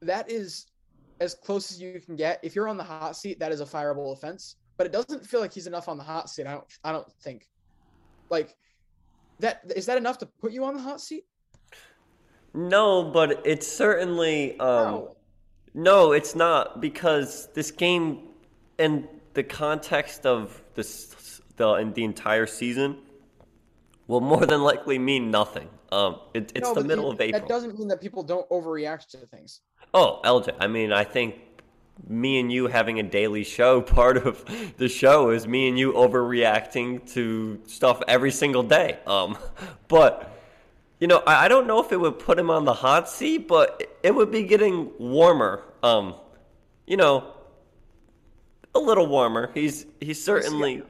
that 0.00 0.30
is 0.30 0.66
as 1.20 1.34
close 1.34 1.70
as 1.70 1.80
you 1.80 2.00
can 2.00 2.16
get. 2.16 2.40
If 2.42 2.54
you're 2.54 2.68
on 2.68 2.76
the 2.76 2.84
hot 2.84 3.16
seat, 3.16 3.38
that 3.40 3.52
is 3.52 3.60
a 3.60 3.66
fireable 3.66 4.12
offense. 4.12 4.56
But 4.76 4.86
it 4.86 4.92
doesn't 4.92 5.24
feel 5.26 5.40
like 5.40 5.52
he's 5.52 5.66
enough 5.66 5.88
on 5.88 5.96
the 5.96 6.04
hot 6.04 6.28
seat. 6.30 6.46
I 6.46 6.52
don't. 6.52 6.64
I 6.84 6.92
don't 6.92 7.10
think. 7.22 7.48
Like 8.30 8.54
that 9.40 9.62
is 9.74 9.86
that 9.86 9.96
enough 9.96 10.18
to 10.18 10.26
put 10.26 10.52
you 10.52 10.64
on 10.64 10.74
the 10.74 10.80
hot 10.80 11.00
seat? 11.00 11.24
no, 12.54 13.04
but 13.04 13.42
it's 13.44 13.66
certainly 13.66 14.58
um. 14.60 14.92
No. 14.92 15.12
No, 15.78 16.12
it's 16.12 16.34
not 16.34 16.80
because 16.80 17.48
this 17.52 17.70
game, 17.70 18.28
in 18.78 19.06
the 19.34 19.42
context 19.42 20.24
of 20.24 20.62
this, 20.74 21.42
the 21.56 21.74
in 21.74 21.92
the 21.92 22.02
entire 22.02 22.46
season, 22.46 22.96
will 24.06 24.22
more 24.22 24.46
than 24.46 24.62
likely 24.62 24.98
mean 24.98 25.30
nothing. 25.30 25.68
Um, 25.92 26.20
it, 26.32 26.50
it's 26.54 26.66
No, 26.66 26.72
the 26.72 26.82
middle 26.82 27.04
you- 27.04 27.10
of 27.12 27.20
April. 27.20 27.40
That 27.42 27.46
doesn't 27.46 27.78
mean 27.78 27.88
that 27.88 28.00
people 28.00 28.22
don't 28.22 28.48
overreact 28.48 29.08
to 29.08 29.18
things. 29.26 29.60
Oh, 29.92 30.20
LJ, 30.24 30.56
I 30.60 30.66
mean, 30.66 30.92
I 30.92 31.04
think 31.04 31.34
me 32.08 32.40
and 32.40 32.52
you 32.52 32.66
having 32.66 32.98
a 32.98 33.02
daily 33.02 33.44
show, 33.44 33.80
part 33.98 34.16
of 34.16 34.44
the 34.76 34.88
show 34.88 35.30
is 35.30 35.46
me 35.46 35.68
and 35.68 35.78
you 35.78 35.92
overreacting 35.92 37.10
to 37.14 37.60
stuff 37.66 38.02
every 38.08 38.30
single 38.30 38.62
day. 38.62 38.98
Um, 39.06 39.38
but 39.88 40.32
you 41.00 41.06
know, 41.06 41.22
I, 41.26 41.44
I 41.44 41.48
don't 41.48 41.66
know 41.66 41.82
if 41.82 41.92
it 41.92 42.00
would 42.00 42.18
put 42.18 42.38
him 42.38 42.50
on 42.50 42.64
the 42.64 42.72
hot 42.72 43.08
seat, 43.08 43.48
but 43.48 43.82
it- 44.02 44.14
would 44.14 44.30
be 44.30 44.44
getting 44.44 44.90
warmer. 44.98 45.62
Um, 45.82 46.14
you 46.86 46.96
know, 46.96 47.34
a 48.74 48.78
little 48.78 49.06
warmer. 49.06 49.50
He's 49.52 49.86
he's 50.00 50.22
certainly. 50.22 50.82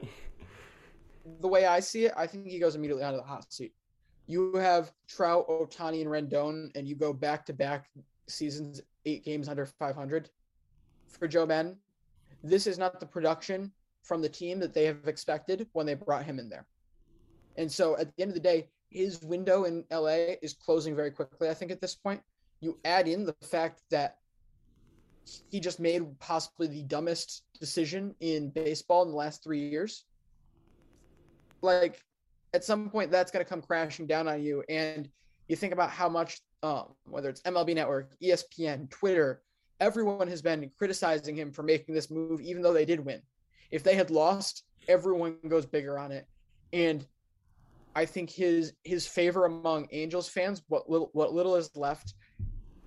The 1.41 1.47
way 1.47 1.65
I 1.65 1.81
see 1.81 2.05
it, 2.05 2.13
I 2.15 2.25
think 2.25 2.47
he 2.47 2.57
goes 2.57 2.75
immediately 2.75 3.03
onto 3.03 3.17
the 3.17 3.23
hot 3.23 3.51
seat. 3.51 3.73
You 4.27 4.55
have 4.55 4.91
Trout, 5.07 5.47
Ohtani, 5.47 6.01
and 6.01 6.09
Rendon, 6.09 6.69
and 6.75 6.87
you 6.87 6.95
go 6.95 7.11
back 7.13 7.45
to 7.47 7.53
back 7.53 7.89
seasons, 8.27 8.81
eight 9.05 9.23
games 9.25 9.47
under 9.47 9.65
500 9.65 10.29
for 11.09 11.27
Joe 11.27 11.45
Maddon. 11.45 11.77
This 12.43 12.67
is 12.67 12.77
not 12.77 12.99
the 12.99 13.05
production 13.05 13.71
from 14.03 14.21
the 14.21 14.29
team 14.29 14.59
that 14.59 14.73
they 14.73 14.85
have 14.85 15.07
expected 15.07 15.67
when 15.73 15.85
they 15.85 15.93
brought 15.93 16.25
him 16.25 16.39
in 16.39 16.49
there. 16.49 16.65
And 17.57 17.71
so 17.71 17.97
at 17.97 18.15
the 18.15 18.21
end 18.21 18.29
of 18.29 18.35
the 18.35 18.41
day, 18.41 18.69
his 18.89 19.21
window 19.21 19.65
in 19.65 19.83
LA 19.91 20.35
is 20.41 20.53
closing 20.53 20.95
very 20.95 21.11
quickly, 21.11 21.49
I 21.49 21.53
think, 21.53 21.71
at 21.71 21.81
this 21.81 21.95
point. 21.95 22.21
You 22.61 22.79
add 22.85 23.07
in 23.07 23.25
the 23.25 23.35
fact 23.41 23.81
that 23.91 24.17
he 25.51 25.59
just 25.59 25.79
made 25.79 26.17
possibly 26.19 26.67
the 26.67 26.83
dumbest 26.83 27.43
decision 27.59 28.15
in 28.21 28.49
baseball 28.49 29.03
in 29.03 29.09
the 29.09 29.15
last 29.15 29.43
three 29.43 29.69
years. 29.69 30.05
Like, 31.61 32.01
at 32.53 32.63
some 32.63 32.89
point, 32.89 33.11
that's 33.11 33.31
going 33.31 33.43
to 33.43 33.49
come 33.49 33.61
crashing 33.61 34.07
down 34.07 34.27
on 34.27 34.41
you. 34.41 34.63
And 34.69 35.09
you 35.49 35.55
think 35.55 35.73
about 35.73 35.89
how 35.89 36.07
much, 36.07 36.39
um, 36.63 36.93
whether 37.05 37.29
it's 37.29 37.41
MLB 37.41 37.75
Network, 37.75 38.15
ESPN, 38.21 38.89
Twitter, 38.89 39.41
everyone 39.79 40.27
has 40.27 40.41
been 40.41 40.71
criticizing 40.77 41.35
him 41.35 41.51
for 41.51 41.63
making 41.63 41.93
this 41.93 42.09
move, 42.09 42.41
even 42.41 42.61
though 42.61 42.73
they 42.73 42.85
did 42.85 43.03
win. 43.03 43.21
If 43.71 43.83
they 43.83 43.95
had 43.95 44.09
lost, 44.09 44.63
everyone 44.87 45.37
goes 45.47 45.65
bigger 45.65 45.99
on 45.99 46.11
it. 46.11 46.27
And 46.73 47.05
I 47.95 48.05
think 48.05 48.29
his 48.29 48.73
his 48.83 49.07
favor 49.07 49.45
among 49.45 49.87
Angels 49.91 50.29
fans, 50.29 50.61
what 50.67 50.89
little 50.89 51.09
what 51.13 51.33
little 51.33 51.55
is 51.55 51.69
left, 51.75 52.13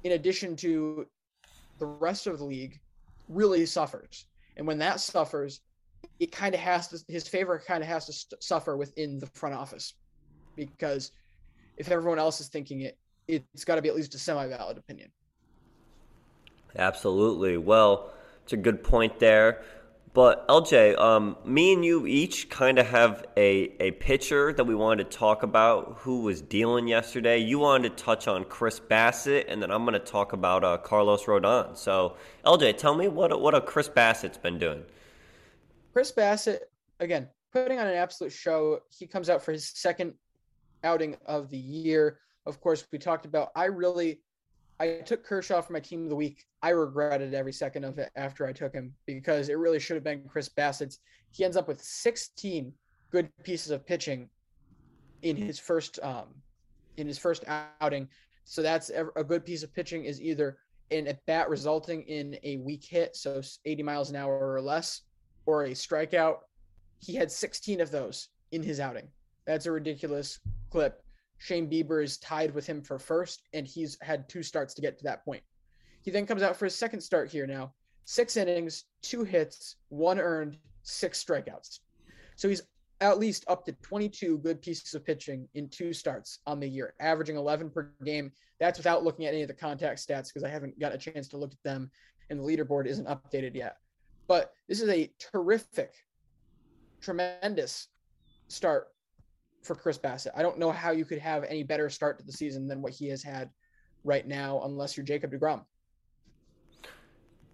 in 0.04 0.12
addition 0.12 0.56
to 0.56 1.06
the 1.78 1.86
rest 1.86 2.26
of 2.26 2.38
the 2.38 2.44
league, 2.44 2.78
really 3.28 3.66
suffers. 3.66 4.26
And 4.56 4.66
when 4.66 4.78
that 4.78 5.00
suffers, 5.00 5.60
it 6.18 6.32
kind 6.32 6.54
of 6.54 6.60
has 6.60 6.88
to 6.88 6.98
his 7.08 7.26
favor 7.26 7.58
kind 7.58 7.82
of 7.82 7.88
has 7.88 8.06
to 8.06 8.12
st- 8.12 8.42
suffer 8.42 8.76
within 8.76 9.18
the 9.18 9.26
front 9.34 9.54
office 9.54 9.94
because 10.56 11.12
if 11.76 11.90
everyone 11.90 12.18
else 12.18 12.40
is 12.40 12.48
thinking 12.48 12.82
it, 12.82 12.98
it's 13.26 13.64
got 13.64 13.76
to 13.76 13.82
be 13.82 13.88
at 13.88 13.96
least 13.96 14.14
a 14.14 14.18
semi-valid 14.18 14.76
opinion. 14.76 15.10
Absolutely. 16.76 17.56
Well, 17.56 18.10
it's 18.44 18.52
a 18.52 18.56
good 18.56 18.82
point 18.82 19.18
there. 19.18 19.62
But 20.12 20.48
LJ, 20.48 20.98
um, 20.98 21.36
me 21.44 21.72
and 21.72 21.84
you 21.84 22.04
each 22.04 22.48
kind 22.50 22.80
of 22.80 22.88
have 22.88 23.24
a, 23.36 23.72
a 23.78 23.92
pitcher 23.92 24.52
that 24.52 24.64
we 24.64 24.74
wanted 24.74 25.08
to 25.08 25.16
talk 25.16 25.44
about 25.44 25.98
who 26.00 26.22
was 26.22 26.40
dealing 26.40 26.88
yesterday. 26.88 27.38
You 27.38 27.60
wanted 27.60 27.96
to 27.96 28.02
touch 28.02 28.26
on 28.26 28.44
Chris 28.44 28.80
Bassitt, 28.80 29.44
and 29.48 29.62
then 29.62 29.70
I'm 29.70 29.84
going 29.84 29.92
to 29.92 30.00
talk 30.00 30.32
about 30.32 30.64
uh, 30.64 30.78
Carlos 30.78 31.26
Rodon. 31.26 31.76
So, 31.76 32.16
LJ, 32.44 32.76
tell 32.76 32.96
me 32.96 33.06
what 33.06 33.40
what 33.40 33.54
a 33.54 33.60
Chris 33.60 33.88
Bassitt's 33.88 34.36
been 34.36 34.58
doing. 34.58 34.82
Chris 35.92 36.10
Bassitt, 36.10 36.58
again, 36.98 37.28
putting 37.52 37.78
on 37.78 37.86
an 37.86 37.94
absolute 37.94 38.32
show. 38.32 38.80
He 38.90 39.06
comes 39.06 39.30
out 39.30 39.44
for 39.44 39.52
his 39.52 39.68
second 39.68 40.14
outing 40.82 41.16
of 41.26 41.50
the 41.50 41.58
year. 41.58 42.18
Of 42.46 42.60
course, 42.60 42.84
we 42.90 42.98
talked 42.98 43.26
about. 43.26 43.50
I 43.54 43.66
really 43.66 44.22
I 44.80 45.02
took 45.04 45.22
Kershaw 45.24 45.60
for 45.60 45.74
my 45.74 45.80
team 45.80 46.04
of 46.04 46.08
the 46.08 46.16
week. 46.16 46.46
I 46.62 46.70
regretted 46.70 47.34
every 47.34 47.52
second 47.52 47.84
of 47.84 47.98
it 47.98 48.10
after 48.16 48.46
I 48.46 48.52
took 48.52 48.72
him 48.72 48.94
because 49.06 49.50
it 49.50 49.58
really 49.58 49.78
should 49.78 49.94
have 49.96 50.04
been 50.04 50.24
Chris 50.26 50.48
Bassitt's. 50.48 51.00
He 51.32 51.44
ends 51.44 51.58
up 51.58 51.68
with 51.68 51.82
16 51.82 52.72
good 53.10 53.28
pieces 53.44 53.72
of 53.72 53.86
pitching 53.86 54.30
in 55.20 55.36
his 55.36 55.58
first 55.58 55.98
um, 56.02 56.28
in 56.96 57.06
his 57.06 57.18
first 57.18 57.44
outing. 57.80 58.08
So 58.44 58.62
that's 58.62 58.90
a 58.90 59.22
good 59.22 59.44
piece 59.44 59.62
of 59.62 59.72
pitching 59.74 60.04
is 60.04 60.20
either 60.20 60.56
in 60.88 61.08
a 61.08 61.14
bat 61.26 61.50
resulting 61.50 62.02
in 62.04 62.38
a 62.42 62.56
weak 62.56 62.84
hit, 62.84 63.14
so 63.14 63.42
80 63.66 63.82
miles 63.82 64.10
an 64.10 64.16
hour 64.16 64.52
or 64.52 64.62
less, 64.62 65.02
or 65.44 65.64
a 65.64 65.70
strikeout. 65.70 66.38
He 67.00 67.14
had 67.14 67.30
16 67.30 67.82
of 67.82 67.90
those 67.90 68.28
in 68.50 68.62
his 68.62 68.80
outing. 68.80 69.08
That's 69.46 69.66
a 69.66 69.72
ridiculous 69.72 70.40
clip. 70.70 71.02
Shane 71.40 71.70
Bieber 71.70 72.04
is 72.04 72.18
tied 72.18 72.54
with 72.54 72.66
him 72.66 72.82
for 72.82 72.98
first, 72.98 73.48
and 73.54 73.66
he's 73.66 73.98
had 74.02 74.28
two 74.28 74.42
starts 74.42 74.74
to 74.74 74.82
get 74.82 74.98
to 74.98 75.04
that 75.04 75.24
point. 75.24 75.42
He 76.02 76.10
then 76.10 76.26
comes 76.26 76.42
out 76.42 76.56
for 76.56 76.66
his 76.66 76.74
second 76.74 77.00
start 77.00 77.30
here 77.30 77.46
now. 77.46 77.72
Six 78.04 78.36
innings, 78.36 78.84
two 79.02 79.24
hits, 79.24 79.76
one 79.88 80.20
earned, 80.20 80.58
six 80.82 81.22
strikeouts. 81.24 81.80
So 82.36 82.48
he's 82.48 82.62
at 83.00 83.18
least 83.18 83.44
up 83.48 83.64
to 83.64 83.72
22 83.72 84.38
good 84.38 84.60
pieces 84.60 84.94
of 84.94 85.04
pitching 85.04 85.48
in 85.54 85.70
two 85.70 85.94
starts 85.94 86.40
on 86.46 86.60
the 86.60 86.68
year, 86.68 86.94
averaging 87.00 87.36
11 87.36 87.70
per 87.70 87.90
game. 88.04 88.30
That's 88.58 88.78
without 88.78 89.02
looking 89.02 89.24
at 89.24 89.32
any 89.32 89.42
of 89.42 89.48
the 89.48 89.54
contact 89.54 90.06
stats 90.06 90.28
because 90.28 90.44
I 90.44 90.50
haven't 90.50 90.78
got 90.78 90.92
a 90.92 90.98
chance 90.98 91.26
to 91.28 91.38
look 91.38 91.52
at 91.52 91.62
them 91.62 91.90
and 92.28 92.38
the 92.38 92.44
leaderboard 92.44 92.86
isn't 92.86 93.08
updated 93.08 93.54
yet. 93.54 93.76
But 94.28 94.52
this 94.68 94.82
is 94.82 94.90
a 94.90 95.10
terrific, 95.18 95.94
tremendous 97.00 97.88
start 98.48 98.88
for 99.62 99.74
Chris 99.74 99.98
Bassitt. 99.98 100.32
I 100.34 100.42
don't 100.42 100.58
know 100.58 100.72
how 100.72 100.90
you 100.90 101.04
could 101.04 101.18
have 101.18 101.44
any 101.44 101.62
better 101.62 101.90
start 101.90 102.18
to 102.18 102.26
the 102.26 102.32
season 102.32 102.66
than 102.66 102.82
what 102.82 102.92
he 102.92 103.08
has 103.08 103.22
had 103.22 103.50
right 104.04 104.26
now, 104.26 104.62
unless 104.64 104.96
you're 104.96 105.04
Jacob 105.04 105.32
DeGrom. 105.32 105.64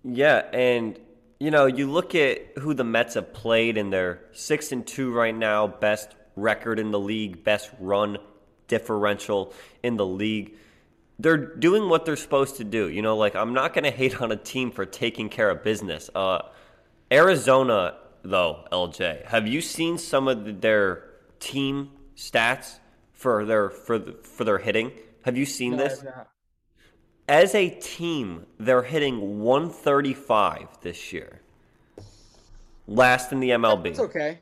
Yeah, 0.05 0.45
and 0.53 0.99
you 1.41 1.51
know, 1.51 1.67
you 1.67 1.91
look 1.91 2.15
at 2.15 2.59
who 2.59 2.75
the 2.75 2.85
Mets 2.85 3.15
have 3.15 3.33
played, 3.33 3.77
and 3.77 3.93
they're 3.93 4.21
six 4.33 4.73
and 4.73 4.87
two 4.87 5.13
right 5.13 5.37
now, 5.37 5.67
best 5.67 6.15
record 6.37 6.79
in 6.79 6.91
the 6.91 7.01
league, 7.01 7.43
best 7.45 7.71
run 7.81 8.19
differential 8.69 9.53
in 9.83 9.97
the 9.97 10.07
league. 10.07 10.55
They're 11.19 11.37
doing 11.37 11.89
what 11.89 12.05
they're 12.05 12.17
supposed 12.17 12.57
to 12.57 12.65
do. 12.65 12.89
You 12.89 13.03
know, 13.03 13.17
like 13.17 13.35
I'm 13.35 13.55
not 13.55 13.75
going 13.75 13.85
to 13.85 13.91
hate 13.91 14.21
on 14.21 14.33
a 14.33 14.37
team 14.37 14.71
for 14.71 14.87
taking 14.87 15.29
care 15.29 15.51
of 15.51 15.65
business. 15.65 16.09
Uh, 16.15 16.43
Arizona, 17.11 17.97
though, 18.23 18.67
LJ, 18.71 19.27
have 19.27 19.47
you 19.47 19.61
seen 19.61 19.99
some 19.99 20.29
of 20.29 20.45
the, 20.45 20.53
their 20.53 21.05
team 21.41 21.91
stats 22.17 22.79
for 23.13 23.45
their 23.45 23.71
for 23.71 23.99
the, 23.99 24.13
for 24.13 24.45
their 24.45 24.59
hitting? 24.59 24.93
Have 25.25 25.37
you 25.37 25.47
seen 25.47 25.73
no, 25.73 25.79
this? 25.79 26.05
As 27.29 27.55
a 27.55 27.71
team, 27.71 28.47
they're 28.59 28.83
hitting 28.83 29.41
135 29.41 30.81
this 30.83 31.13
year. 31.13 31.41
Last 32.87 33.33
in 33.33 33.41
the 33.41 33.51
MLB. 33.51 33.85
That's 33.85 33.99
okay. 33.99 34.39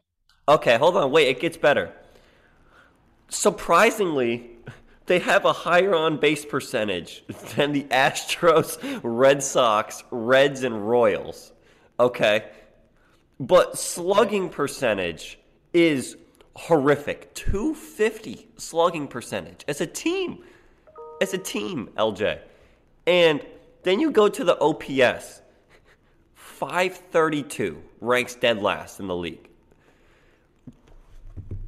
Okay, 0.47 0.77
hold 0.77 0.97
on. 0.97 1.11
Wait, 1.11 1.29
it 1.29 1.41
gets 1.41 1.57
better. 1.57 1.91
Surprisingly, 3.29 4.51
they 5.07 5.19
have 5.19 5.47
a 5.47 5.53
higher 5.53 5.95
on 5.95 6.19
base 6.19 6.45
percentage 6.45 7.25
than 7.57 7.73
the 7.73 7.85
Astros, 7.85 8.79
Red 9.03 9.43
Sox, 9.43 10.05
Reds, 10.11 10.63
and 10.63 10.87
Royals. 10.87 11.53
Okay? 11.99 12.45
But 13.41 13.79
slugging 13.79 14.51
percentage 14.51 15.39
is 15.73 16.17
horrific. 16.57 17.35
250 17.35 18.49
slugging 18.57 19.09
percentage 19.09 19.65
as 19.69 19.81
a 19.81 19.87
team. 19.87 20.45
As 21.21 21.35
a 21.35 21.39
team, 21.39 21.91
LJ. 21.97 22.41
And 23.07 23.45
then 23.83 24.01
you 24.01 24.11
go 24.11 24.29
to 24.29 24.45
the 24.45 24.59
OPS. 24.59 25.43
532 26.35 27.83
ranks 28.01 28.35
dead 28.35 28.63
last 28.63 29.01
in 29.01 29.07
the 29.07 29.17
league. 29.17 29.49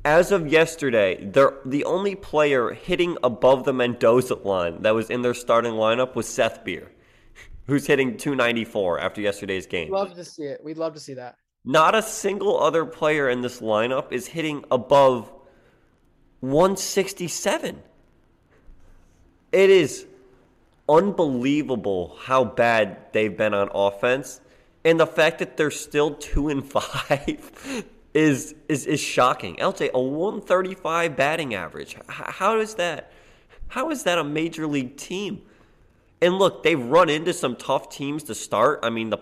As 0.04 0.30
of 0.30 0.46
yesterday, 0.46 1.16
the 1.24 1.84
only 1.84 2.14
player 2.14 2.70
hitting 2.70 3.16
above 3.24 3.64
the 3.64 3.72
Mendoza 3.72 4.36
line 4.36 4.82
that 4.82 4.94
was 4.94 5.10
in 5.10 5.22
their 5.22 5.34
starting 5.34 5.72
lineup 5.72 6.14
was 6.14 6.28
Seth 6.28 6.64
Beer, 6.64 6.92
who's 7.66 7.88
hitting 7.88 8.16
294 8.16 9.00
after 9.00 9.20
yesterday's 9.20 9.66
game. 9.66 9.90
Love 9.90 10.14
to 10.14 10.24
see 10.24 10.44
it. 10.44 10.62
We'd 10.62 10.78
love 10.78 10.94
to 10.94 11.00
see 11.00 11.14
that. 11.14 11.38
Not 11.68 11.96
a 11.96 12.02
single 12.02 12.62
other 12.62 12.84
player 12.84 13.28
in 13.28 13.40
this 13.40 13.60
lineup 13.60 14.12
is 14.12 14.28
hitting 14.28 14.64
above 14.70 15.32
167. 16.38 17.82
It 19.50 19.70
is 19.70 20.06
unbelievable 20.88 22.16
how 22.20 22.44
bad 22.44 23.12
they've 23.12 23.36
been 23.36 23.52
on 23.52 23.68
offense. 23.74 24.40
And 24.84 25.00
the 25.00 25.08
fact 25.08 25.40
that 25.40 25.56
they're 25.56 25.72
still 25.72 26.14
two 26.14 26.48
and 26.48 26.64
five 26.70 27.84
is 28.14 28.54
is 28.68 28.86
is 28.86 29.00
shocking. 29.00 29.56
LJ, 29.56 29.90
a 29.90 30.00
135 30.00 31.16
batting 31.16 31.54
average. 31.54 31.96
How 32.08 32.60
is 32.60 32.76
that? 32.76 33.10
How 33.68 33.90
is 33.90 34.04
that 34.04 34.18
a 34.18 34.24
major 34.24 34.68
league 34.68 34.96
team? 34.96 35.42
And 36.22 36.38
look, 36.38 36.62
they've 36.62 36.82
run 36.82 37.10
into 37.10 37.32
some 37.32 37.56
tough 37.56 37.90
teams 37.90 38.22
to 38.24 38.34
start. 38.34 38.80
I 38.82 38.90
mean, 38.90 39.10
the 39.10 39.18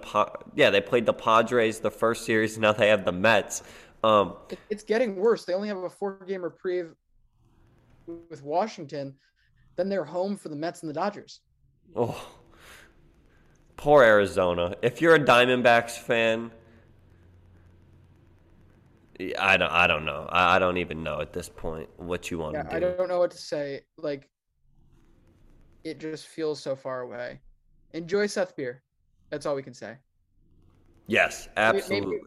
yeah, 0.55 0.71
they 0.71 0.81
played 0.81 1.07
the 1.07 1.13
Padres 1.13 1.81
the 1.81 1.91
first 1.91 2.25
series. 2.25 2.57
Now 2.65 2.73
they 2.73 2.89
have 2.89 3.05
the 3.05 3.13
Mets. 3.13 3.63
Um, 4.03 4.35
it's 4.71 4.85
getting 4.85 5.17
worse. 5.17 5.45
They 5.45 5.55
only 5.55 5.69
have 5.69 5.79
a 5.79 5.91
four-game 5.91 6.43
reprieve 6.43 6.95
with 8.07 8.43
Washington. 8.43 9.15
Then 9.77 9.89
they're 9.89 10.05
home 10.05 10.37
for 10.37 10.51
the 10.51 10.57
Mets 10.57 10.83
and 10.83 10.91
the 10.91 10.95
Dodgers. 10.95 11.41
Oh, 11.97 12.29
poor 13.77 14.03
Arizona. 14.03 14.75
If 14.83 15.01
you're 15.01 15.15
a 15.15 15.21
Diamondbacks 15.21 15.99
fan, 15.99 16.51
I 19.39 19.57
don't. 19.57 19.71
I 19.71 19.87
don't 19.87 20.05
know. 20.05 20.29
I, 20.31 20.59
don't 20.59 20.77
even 20.77 21.03
know 21.03 21.21
at 21.21 21.33
this 21.33 21.49
point 21.49 21.89
what 21.97 22.31
you 22.31 22.39
want 22.39 22.55
yeah, 22.55 22.63
to 22.65 22.69
do. 22.71 22.77
I 22.77 22.81
don't 22.81 23.09
know 23.09 23.21
what 23.21 23.31
to 23.31 23.39
say. 23.39 23.83
Like 23.97 24.29
it 25.85 26.01
just 26.01 26.27
feels 26.27 26.61
so 26.61 26.75
far 26.75 27.03
away. 27.03 27.41
Enjoy 27.93 28.27
Seth 28.27 28.57
Beer. 28.57 28.83
That's 29.31 29.47
all 29.47 29.55
we 29.55 29.63
can 29.63 29.75
say. 29.75 29.97
Yes, 31.07 31.49
absolutely. 31.57 32.17
Maybe, 32.17 32.23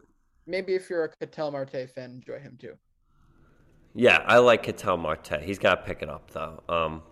maybe 0.46 0.74
if 0.74 0.88
you're 0.88 1.04
a 1.04 1.08
Ketel 1.08 1.50
Marte 1.50 1.90
fan, 1.94 2.10
enjoy 2.12 2.38
him 2.38 2.56
too. 2.58 2.74
Yeah, 3.94 4.22
I 4.26 4.38
like 4.38 4.62
Ketel 4.62 4.96
Marte. 4.96 5.42
He's 5.42 5.58
got 5.58 5.76
to 5.76 5.82
pick 5.82 6.02
it 6.02 6.08
up 6.08 6.30
though. 6.30 6.62
Um, 6.68 7.02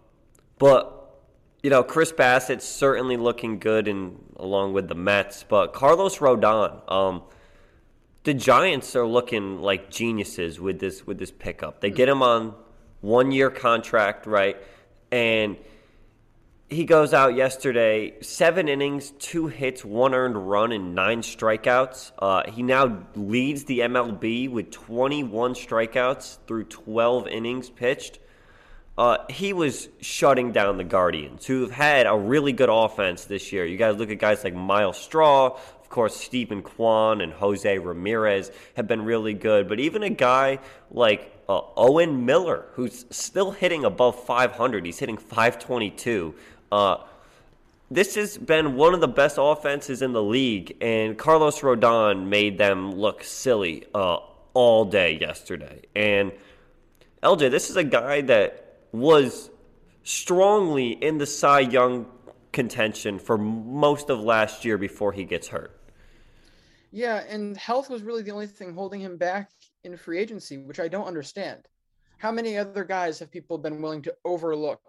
but 0.58 1.02
you 1.62 1.70
know, 1.70 1.82
Chris 1.82 2.12
Bassitt's 2.12 2.64
certainly 2.64 3.16
looking 3.16 3.58
good, 3.58 3.88
and 3.88 4.18
along 4.36 4.72
with 4.72 4.88
the 4.88 4.94
Mets. 4.94 5.42
But 5.42 5.72
Carlos 5.72 6.18
Rodon, 6.18 6.80
um, 6.90 7.22
the 8.22 8.34
Giants 8.34 8.94
are 8.94 9.06
looking 9.06 9.60
like 9.60 9.90
geniuses 9.90 10.60
with 10.60 10.78
this 10.78 11.06
with 11.06 11.18
this 11.18 11.32
pickup. 11.32 11.80
They 11.80 11.90
get 11.90 12.08
him 12.08 12.22
on 12.22 12.54
one 13.00 13.32
year 13.32 13.50
contract, 13.50 14.26
right, 14.26 14.56
and 15.10 15.56
he 16.68 16.84
goes 16.84 17.14
out 17.14 17.36
yesterday, 17.36 18.14
seven 18.22 18.68
innings, 18.68 19.12
two 19.18 19.46
hits, 19.46 19.84
one 19.84 20.14
earned 20.14 20.36
run, 20.48 20.72
and 20.72 20.94
nine 20.94 21.22
strikeouts. 21.22 22.10
Uh, 22.18 22.50
he 22.50 22.62
now 22.62 23.06
leads 23.14 23.64
the 23.64 23.80
MLB 23.80 24.50
with 24.50 24.72
21 24.72 25.54
strikeouts 25.54 26.38
through 26.46 26.64
12 26.64 27.28
innings 27.28 27.70
pitched. 27.70 28.18
Uh, 28.98 29.18
he 29.28 29.52
was 29.52 29.88
shutting 30.00 30.52
down 30.52 30.78
the 30.78 30.84
Guardians, 30.84 31.46
who 31.46 31.60
have 31.60 31.70
had 31.70 32.06
a 32.06 32.16
really 32.16 32.52
good 32.52 32.70
offense 32.70 33.26
this 33.26 33.52
year. 33.52 33.64
You 33.64 33.76
guys 33.76 33.96
look 33.96 34.10
at 34.10 34.18
guys 34.18 34.42
like 34.42 34.54
Myles 34.54 34.98
Straw, 34.98 35.58
of 35.86 35.90
course, 35.90 36.16
Steven 36.16 36.62
Kwan 36.62 37.20
and 37.20 37.32
Jose 37.32 37.78
Ramirez 37.78 38.50
have 38.74 38.88
been 38.88 39.04
really 39.04 39.34
good. 39.34 39.68
But 39.68 39.78
even 39.78 40.02
a 40.02 40.10
guy 40.10 40.58
like 40.90 41.32
uh, 41.48 41.60
Owen 41.76 42.26
Miller, 42.26 42.66
who's 42.72 43.04
still 43.10 43.52
hitting 43.52 43.84
above 43.84 44.20
500. 44.24 44.84
He's 44.84 44.98
hitting 44.98 45.16
522. 45.16 46.34
Uh, 46.70 46.98
this 47.90 48.16
has 48.16 48.36
been 48.36 48.74
one 48.74 48.94
of 48.94 49.00
the 49.00 49.08
best 49.08 49.36
offenses 49.38 50.02
in 50.02 50.12
the 50.12 50.22
league, 50.22 50.76
and 50.80 51.16
Carlos 51.16 51.60
Rodon 51.60 52.26
made 52.26 52.58
them 52.58 52.94
look 52.94 53.22
silly 53.22 53.84
uh, 53.94 54.18
all 54.54 54.84
day 54.84 55.18
yesterday. 55.20 55.82
And 55.94 56.32
LJ, 57.22 57.50
this 57.50 57.70
is 57.70 57.76
a 57.76 57.84
guy 57.84 58.22
that 58.22 58.80
was 58.92 59.50
strongly 60.02 60.90
in 60.90 61.18
the 61.18 61.26
Cy 61.26 61.60
Young 61.60 62.06
contention 62.52 63.18
for 63.18 63.36
most 63.36 64.10
of 64.10 64.20
last 64.20 64.64
year 64.64 64.78
before 64.78 65.12
he 65.12 65.24
gets 65.24 65.46
hurt. 65.48 65.78
Yeah, 66.90 67.22
and 67.28 67.56
health 67.56 67.90
was 67.90 68.02
really 68.02 68.22
the 68.22 68.30
only 68.30 68.46
thing 68.46 68.72
holding 68.72 69.00
him 69.00 69.16
back 69.16 69.50
in 69.84 69.96
free 69.96 70.18
agency, 70.18 70.56
which 70.56 70.80
I 70.80 70.88
don't 70.88 71.06
understand. 71.06 71.68
How 72.18 72.32
many 72.32 72.56
other 72.56 72.84
guys 72.84 73.18
have 73.18 73.30
people 73.30 73.58
been 73.58 73.82
willing 73.82 74.02
to 74.02 74.14
overlook 74.24 74.80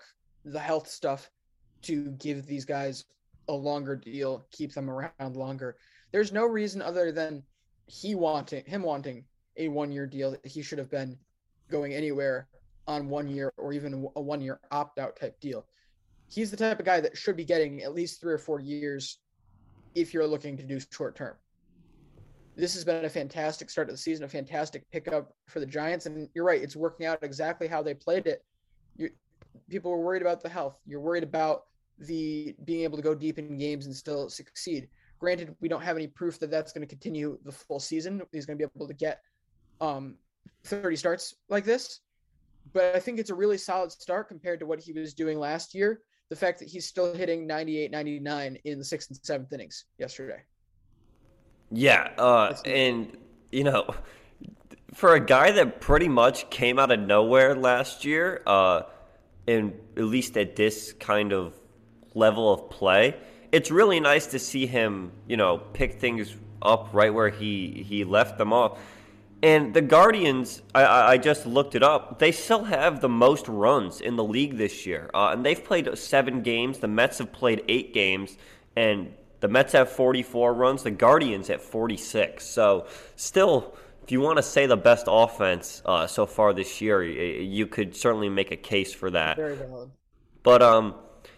the 0.45 0.59
health 0.59 0.87
stuff 0.87 1.29
to 1.87 2.11
give 2.11 2.45
these 2.45 2.65
guys 2.65 3.05
a 3.47 3.53
longer 3.53 3.95
deal, 3.95 4.45
keep 4.51 4.73
them 4.73 4.89
around 4.89 5.35
longer. 5.35 5.77
There's 6.11 6.31
no 6.31 6.45
reason 6.45 6.81
other 6.81 7.11
than 7.11 7.43
he 7.87 8.15
wanting 8.15 8.65
him 8.65 8.83
wanting 8.83 9.23
a 9.55 9.67
one 9.69 9.91
year 9.91 10.05
deal 10.05 10.31
that 10.31 10.45
he 10.45 10.61
should 10.61 10.77
have 10.77 10.91
been 10.91 11.17
going 11.69 11.93
anywhere 11.93 12.47
on 12.87 13.09
one 13.09 13.27
year 13.27 13.51
or 13.57 13.73
even 13.73 14.09
a 14.15 14.21
one 14.21 14.41
year 14.41 14.59
opt 14.71 14.99
out 14.99 15.15
type 15.19 15.39
deal. 15.39 15.65
He's 16.29 16.51
the 16.51 16.57
type 16.57 16.79
of 16.79 16.85
guy 16.85 16.99
that 16.99 17.17
should 17.17 17.37
be 17.37 17.45
getting 17.45 17.83
at 17.83 17.93
least 17.93 18.19
three 18.19 18.33
or 18.33 18.37
four 18.37 18.59
years 18.59 19.19
if 19.95 20.13
you're 20.13 20.27
looking 20.27 20.57
to 20.57 20.63
do 20.63 20.79
short 20.91 21.15
term. 21.15 21.35
This 22.55 22.73
has 22.73 22.83
been 22.83 23.05
a 23.05 23.09
fantastic 23.09 23.69
start 23.69 23.87
to 23.87 23.93
the 23.93 23.97
season, 23.97 24.25
a 24.25 24.29
fantastic 24.29 24.89
pickup 24.91 25.31
for 25.47 25.59
the 25.59 25.65
Giants. 25.65 26.05
And 26.05 26.27
you're 26.33 26.43
right, 26.43 26.61
it's 26.61 26.75
working 26.75 27.05
out 27.05 27.19
exactly 27.21 27.67
how 27.67 27.81
they 27.83 27.93
played 27.93 28.25
it. 28.25 28.43
You, 28.97 29.09
people 29.69 29.91
were 29.91 30.01
worried 30.01 30.21
about 30.21 30.41
the 30.41 30.49
health. 30.49 30.79
You're 30.85 30.99
worried 30.99 31.23
about 31.23 31.63
the 31.99 32.55
being 32.65 32.83
able 32.83 32.97
to 32.97 33.03
go 33.03 33.15
deep 33.15 33.39
in 33.39 33.57
games 33.57 33.85
and 33.85 33.95
still 33.95 34.29
succeed. 34.29 34.87
Granted, 35.19 35.55
we 35.61 35.67
don't 35.67 35.81
have 35.81 35.95
any 35.95 36.07
proof 36.07 36.39
that 36.39 36.51
that's 36.51 36.71
going 36.71 36.85
to 36.85 36.87
continue 36.87 37.39
the 37.43 37.51
full 37.51 37.79
season. 37.79 38.21
He's 38.31 38.45
going 38.45 38.57
to 38.57 38.67
be 38.67 38.71
able 38.75 38.87
to 38.87 38.93
get 38.93 39.21
um, 39.81 40.15
30 40.65 40.95
starts 40.95 41.35
like 41.49 41.65
this, 41.65 42.01
but 42.73 42.95
I 42.95 42.99
think 42.99 43.19
it's 43.19 43.29
a 43.29 43.35
really 43.35 43.57
solid 43.57 43.91
start 43.91 44.27
compared 44.27 44.59
to 44.59 44.65
what 44.65 44.79
he 44.79 44.93
was 44.93 45.13
doing 45.13 45.39
last 45.39 45.73
year. 45.73 46.01
The 46.29 46.35
fact 46.35 46.59
that 46.59 46.67
he's 46.67 46.85
still 46.85 47.13
hitting 47.13 47.47
98, 47.47 47.89
99 47.89 48.57
in 48.65 48.77
the 48.77 48.83
sixth 48.83 49.09
and 49.09 49.19
seventh 49.23 49.53
innings 49.53 49.85
yesterday. 49.97 50.43
Yeah, 51.71 52.09
uh, 52.17 52.55
and 52.65 53.17
you 53.51 53.63
know, 53.63 53.93
for 54.93 55.15
a 55.15 55.19
guy 55.19 55.51
that 55.51 55.79
pretty 55.81 56.09
much 56.09 56.49
came 56.49 56.79
out 56.79 56.91
of 56.91 56.99
nowhere 56.99 57.55
last 57.55 58.05
year, 58.05 58.41
uh, 58.45 58.83
and 59.47 59.73
at 59.95 60.03
least 60.03 60.37
at 60.37 60.55
this 60.55 60.93
kind 60.93 61.33
of 61.33 61.59
level 62.17 62.51
of 62.51 62.69
play, 62.69 63.15
it's 63.51 63.71
really 63.71 63.99
nice 63.99 64.27
to 64.27 64.39
see 64.39 64.65
him, 64.65 65.11
you 65.27 65.37
know, 65.37 65.57
pick 65.57 65.99
things 65.99 66.35
up 66.61 66.89
right 66.93 67.13
where 67.13 67.29
he 67.29 67.85
he 67.87 68.03
left 68.03 68.37
them 68.37 68.51
off. 68.51 68.79
And 69.43 69.71
the 69.73 69.81
Guardians, 69.81 70.63
I, 70.73 71.13
I 71.13 71.17
just 71.19 71.45
looked 71.45 71.75
it 71.75 71.83
up. 71.83 72.17
They 72.17 72.31
still 72.31 72.63
have 72.63 73.01
the 73.01 73.09
most 73.09 73.47
runs 73.47 74.01
in 74.01 74.15
the 74.15 74.23
league 74.23 74.57
this 74.57 74.85
year, 74.87 75.11
uh, 75.13 75.29
and 75.31 75.45
they've 75.45 75.63
played 75.63 75.95
seven 75.95 76.41
games. 76.41 76.79
The 76.79 76.87
Mets 76.87 77.19
have 77.19 77.31
played 77.31 77.63
eight 77.67 77.93
games, 77.93 78.35
and 78.75 79.13
the 79.39 79.47
Mets 79.47 79.73
have 79.73 79.91
44 79.91 80.55
runs. 80.55 80.81
The 80.81 80.91
Guardians 80.91 81.51
at 81.51 81.61
46. 81.61 82.43
So 82.43 82.87
still 83.15 83.75
if 84.07 84.11
you 84.13 84.21
want 84.21 84.37
to 84.37 84.43
say 84.43 84.67
the 84.67 84.77
best 84.77 85.05
offense 85.09 85.81
uh, 85.85 86.07
so 86.07 86.25
far 86.25 86.53
this 86.53 86.79
year, 86.79 87.03
you 87.03 87.67
could 87.67 87.93
certainly 87.93 88.29
make 88.29 88.51
a 88.51 88.55
case 88.55 88.93
for 88.93 89.11
that. 89.11 89.35
Very 89.35 89.57
valid. 89.57 89.91
But 90.43 90.61
um, 90.61 90.95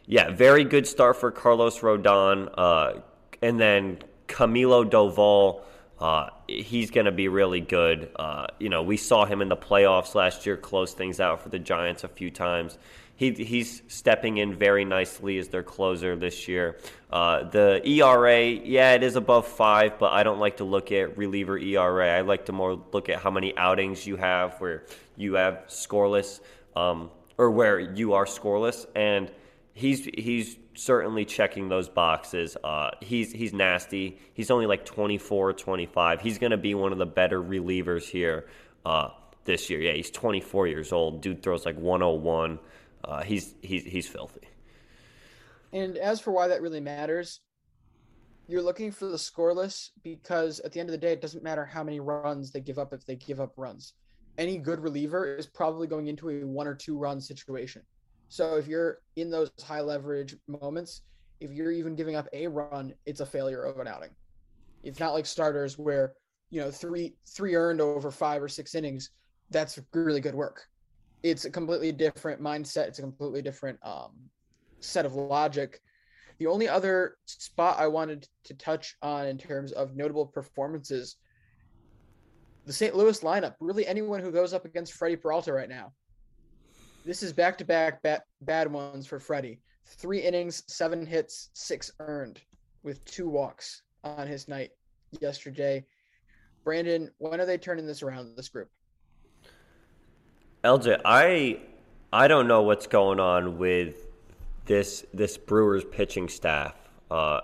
yeah, 0.09 0.29
very 0.31 0.65
good 0.65 0.85
start 0.85 1.15
for 1.15 1.31
Carlos 1.31 1.79
Rodon, 1.79 2.51
uh, 2.57 2.99
and 3.41 3.57
then 3.57 3.99
Camilo 4.27 4.83
Doval. 4.83 5.61
Uh, 5.99 6.29
he's 6.47 6.91
going 6.91 7.05
to 7.05 7.11
be 7.11 7.27
really 7.27 7.61
good. 7.61 8.09
Uh, 8.17 8.47
you 8.59 8.69
know, 8.69 8.83
we 8.83 8.97
saw 8.97 9.25
him 9.25 9.41
in 9.41 9.49
the 9.49 9.57
playoffs 9.57 10.15
last 10.15 10.45
year 10.45 10.57
close 10.57 10.93
things 10.93 11.19
out 11.19 11.41
for 11.41 11.49
the 11.49 11.59
Giants 11.59 12.03
a 12.03 12.07
few 12.07 12.31
times 12.31 12.77
he, 13.19 13.31
he's 13.33 13.81
stepping 13.89 14.37
in 14.37 14.55
very 14.55 14.85
nicely 14.85 15.37
as 15.39 15.49
their 15.49 15.61
closer 15.61 16.15
this 16.15 16.47
year. 16.47 16.79
Uh, 17.11 17.43
the 17.43 17.81
ERA, 17.85 18.45
yeah, 18.45 18.93
it 18.93 19.03
is 19.03 19.17
above 19.17 19.45
five, 19.45 19.99
but 19.99 20.13
I 20.13 20.23
don't 20.23 20.39
like 20.39 20.57
to 20.57 20.63
look 20.63 20.93
at 20.93 21.17
reliever 21.17 21.57
ERA. 21.57 22.17
I 22.17 22.21
like 22.21 22.45
to 22.45 22.53
more 22.53 22.81
look 22.93 23.09
at 23.09 23.19
how 23.19 23.29
many 23.29 23.57
outings 23.57 24.07
you 24.07 24.15
have 24.15 24.53
where 24.61 24.85
you 25.17 25.33
have 25.33 25.65
scoreless, 25.67 26.39
um, 26.77 27.11
or 27.37 27.51
where 27.51 27.77
you 27.77 28.13
are 28.13 28.23
scoreless, 28.23 28.85
and 28.95 29.29
he's 29.73 30.05
he's 30.05 30.57
certainly 30.75 31.25
checking 31.25 31.69
those 31.69 31.89
boxes. 31.89 32.57
Uh, 32.63 32.91
he's 33.01 33.31
he's 33.31 33.53
nasty. 33.53 34.19
He's 34.33 34.51
only 34.51 34.65
like 34.65 34.85
24 34.85 35.53
25. 35.53 36.21
He's 36.21 36.37
going 36.37 36.51
to 36.51 36.57
be 36.57 36.73
one 36.75 36.91
of 36.91 36.97
the 36.97 37.05
better 37.05 37.41
relievers 37.41 38.03
here 38.03 38.47
uh, 38.85 39.09
this 39.45 39.69
year. 39.69 39.81
Yeah, 39.81 39.93
he's 39.93 40.11
24 40.11 40.67
years 40.67 40.91
old. 40.91 41.21
Dude 41.21 41.43
throws 41.43 41.65
like 41.65 41.77
101. 41.77 42.59
Uh, 43.03 43.23
he's 43.23 43.53
he's 43.61 43.83
he's 43.83 44.07
filthy. 44.07 44.47
And 45.71 45.97
as 45.97 46.19
for 46.19 46.31
why 46.31 46.47
that 46.47 46.61
really 46.61 46.79
matters, 46.79 47.41
you're 48.47 48.63
looking 48.63 48.91
for 48.91 49.05
the 49.05 49.17
scoreless 49.17 49.91
because 50.03 50.59
at 50.61 50.71
the 50.71 50.79
end 50.79 50.89
of 50.89 50.91
the 50.91 50.97
day, 50.97 51.11
it 51.11 51.21
doesn't 51.21 51.43
matter 51.43 51.63
how 51.63 51.83
many 51.83 51.99
runs 51.99 52.51
they 52.51 52.59
give 52.59 52.79
up 52.79 52.93
if 52.93 53.05
they 53.05 53.15
give 53.15 53.39
up 53.39 53.53
runs. 53.57 53.93
Any 54.37 54.57
good 54.57 54.79
reliever 54.79 55.35
is 55.35 55.45
probably 55.45 55.85
going 55.85 56.07
into 56.07 56.29
a 56.29 56.45
one 56.45 56.65
or 56.65 56.73
two 56.73 56.97
run 56.97 57.21
situation. 57.21 57.83
So 58.29 58.55
if 58.55 58.67
you're 58.67 58.99
in 59.15 59.29
those 59.29 59.51
high 59.61 59.81
leverage 59.81 60.35
moments, 60.47 61.01
if 61.39 61.51
you're 61.51 61.71
even 61.71 61.95
giving 61.95 62.15
up 62.15 62.27
a 62.33 62.47
run, 62.47 62.93
it's 63.05 63.19
a 63.19 63.25
failure 63.25 63.63
of 63.63 63.79
an 63.79 63.87
outing. 63.87 64.11
It's 64.83 64.99
not 64.99 65.13
like 65.13 65.25
starters 65.25 65.77
where, 65.77 66.13
you 66.49 66.61
know, 66.61 66.71
three 66.71 67.15
three 67.27 67.55
earned 67.55 67.81
over 67.81 68.11
five 68.11 68.41
or 68.41 68.47
six 68.47 68.75
innings, 68.75 69.11
that's 69.49 69.79
really 69.93 70.21
good 70.21 70.35
work 70.35 70.69
it's 71.23 71.45
a 71.45 71.49
completely 71.49 71.91
different 71.91 72.41
mindset. 72.41 72.87
It's 72.87 72.99
a 72.99 73.03
completely 73.03 73.41
different 73.41 73.79
um, 73.83 74.11
set 74.79 75.05
of 75.05 75.15
logic. 75.15 75.81
The 76.37 76.47
only 76.47 76.69
other 76.69 77.17
spot 77.25 77.77
I 77.79 77.87
wanted 77.87 78.27
to 78.45 78.53
touch 78.53 78.95
on 79.01 79.27
in 79.27 79.37
terms 79.37 79.73
of 79.73 79.95
notable 79.95 80.25
performances, 80.25 81.17
the 82.65 82.71
St. 82.71 82.95
Louis 82.95 83.19
lineup. 83.19 83.55
Really, 83.59 83.85
anyone 83.85 84.21
who 84.21 84.31
goes 84.31 84.53
up 84.53 84.63
against 84.63 84.93
Freddie 84.93 85.17
Peralta 85.17 85.51
right 85.51 85.67
now. 85.67 85.91
This 87.09 87.23
is 87.23 87.33
back-to-back 87.33 88.03
bad, 88.03 88.21
bad 88.41 88.71
ones 88.71 89.07
for 89.07 89.19
Freddie. 89.19 89.57
Three 89.83 90.19
innings, 90.19 90.61
seven 90.67 91.03
hits, 91.07 91.49
six 91.53 91.91
earned, 91.97 92.39
with 92.83 93.03
two 93.03 93.27
walks 93.27 93.81
on 94.03 94.27
his 94.27 94.47
night 94.47 94.69
yesterday. 95.19 95.83
Brandon, 96.63 97.09
when 97.17 97.41
are 97.41 97.47
they 97.47 97.57
turning 97.57 97.87
this 97.87 98.03
around? 98.03 98.37
This 98.37 98.47
group. 98.47 98.69
LJ, 100.63 101.01
I 101.03 101.61
I 102.13 102.27
don't 102.27 102.47
know 102.47 102.61
what's 102.61 102.85
going 102.85 103.19
on 103.19 103.57
with 103.57 104.05
this 104.65 105.03
this 105.11 105.35
Brewers 105.35 105.85
pitching 105.85 106.29
staff. 106.29 106.75
Uh, 107.09 107.41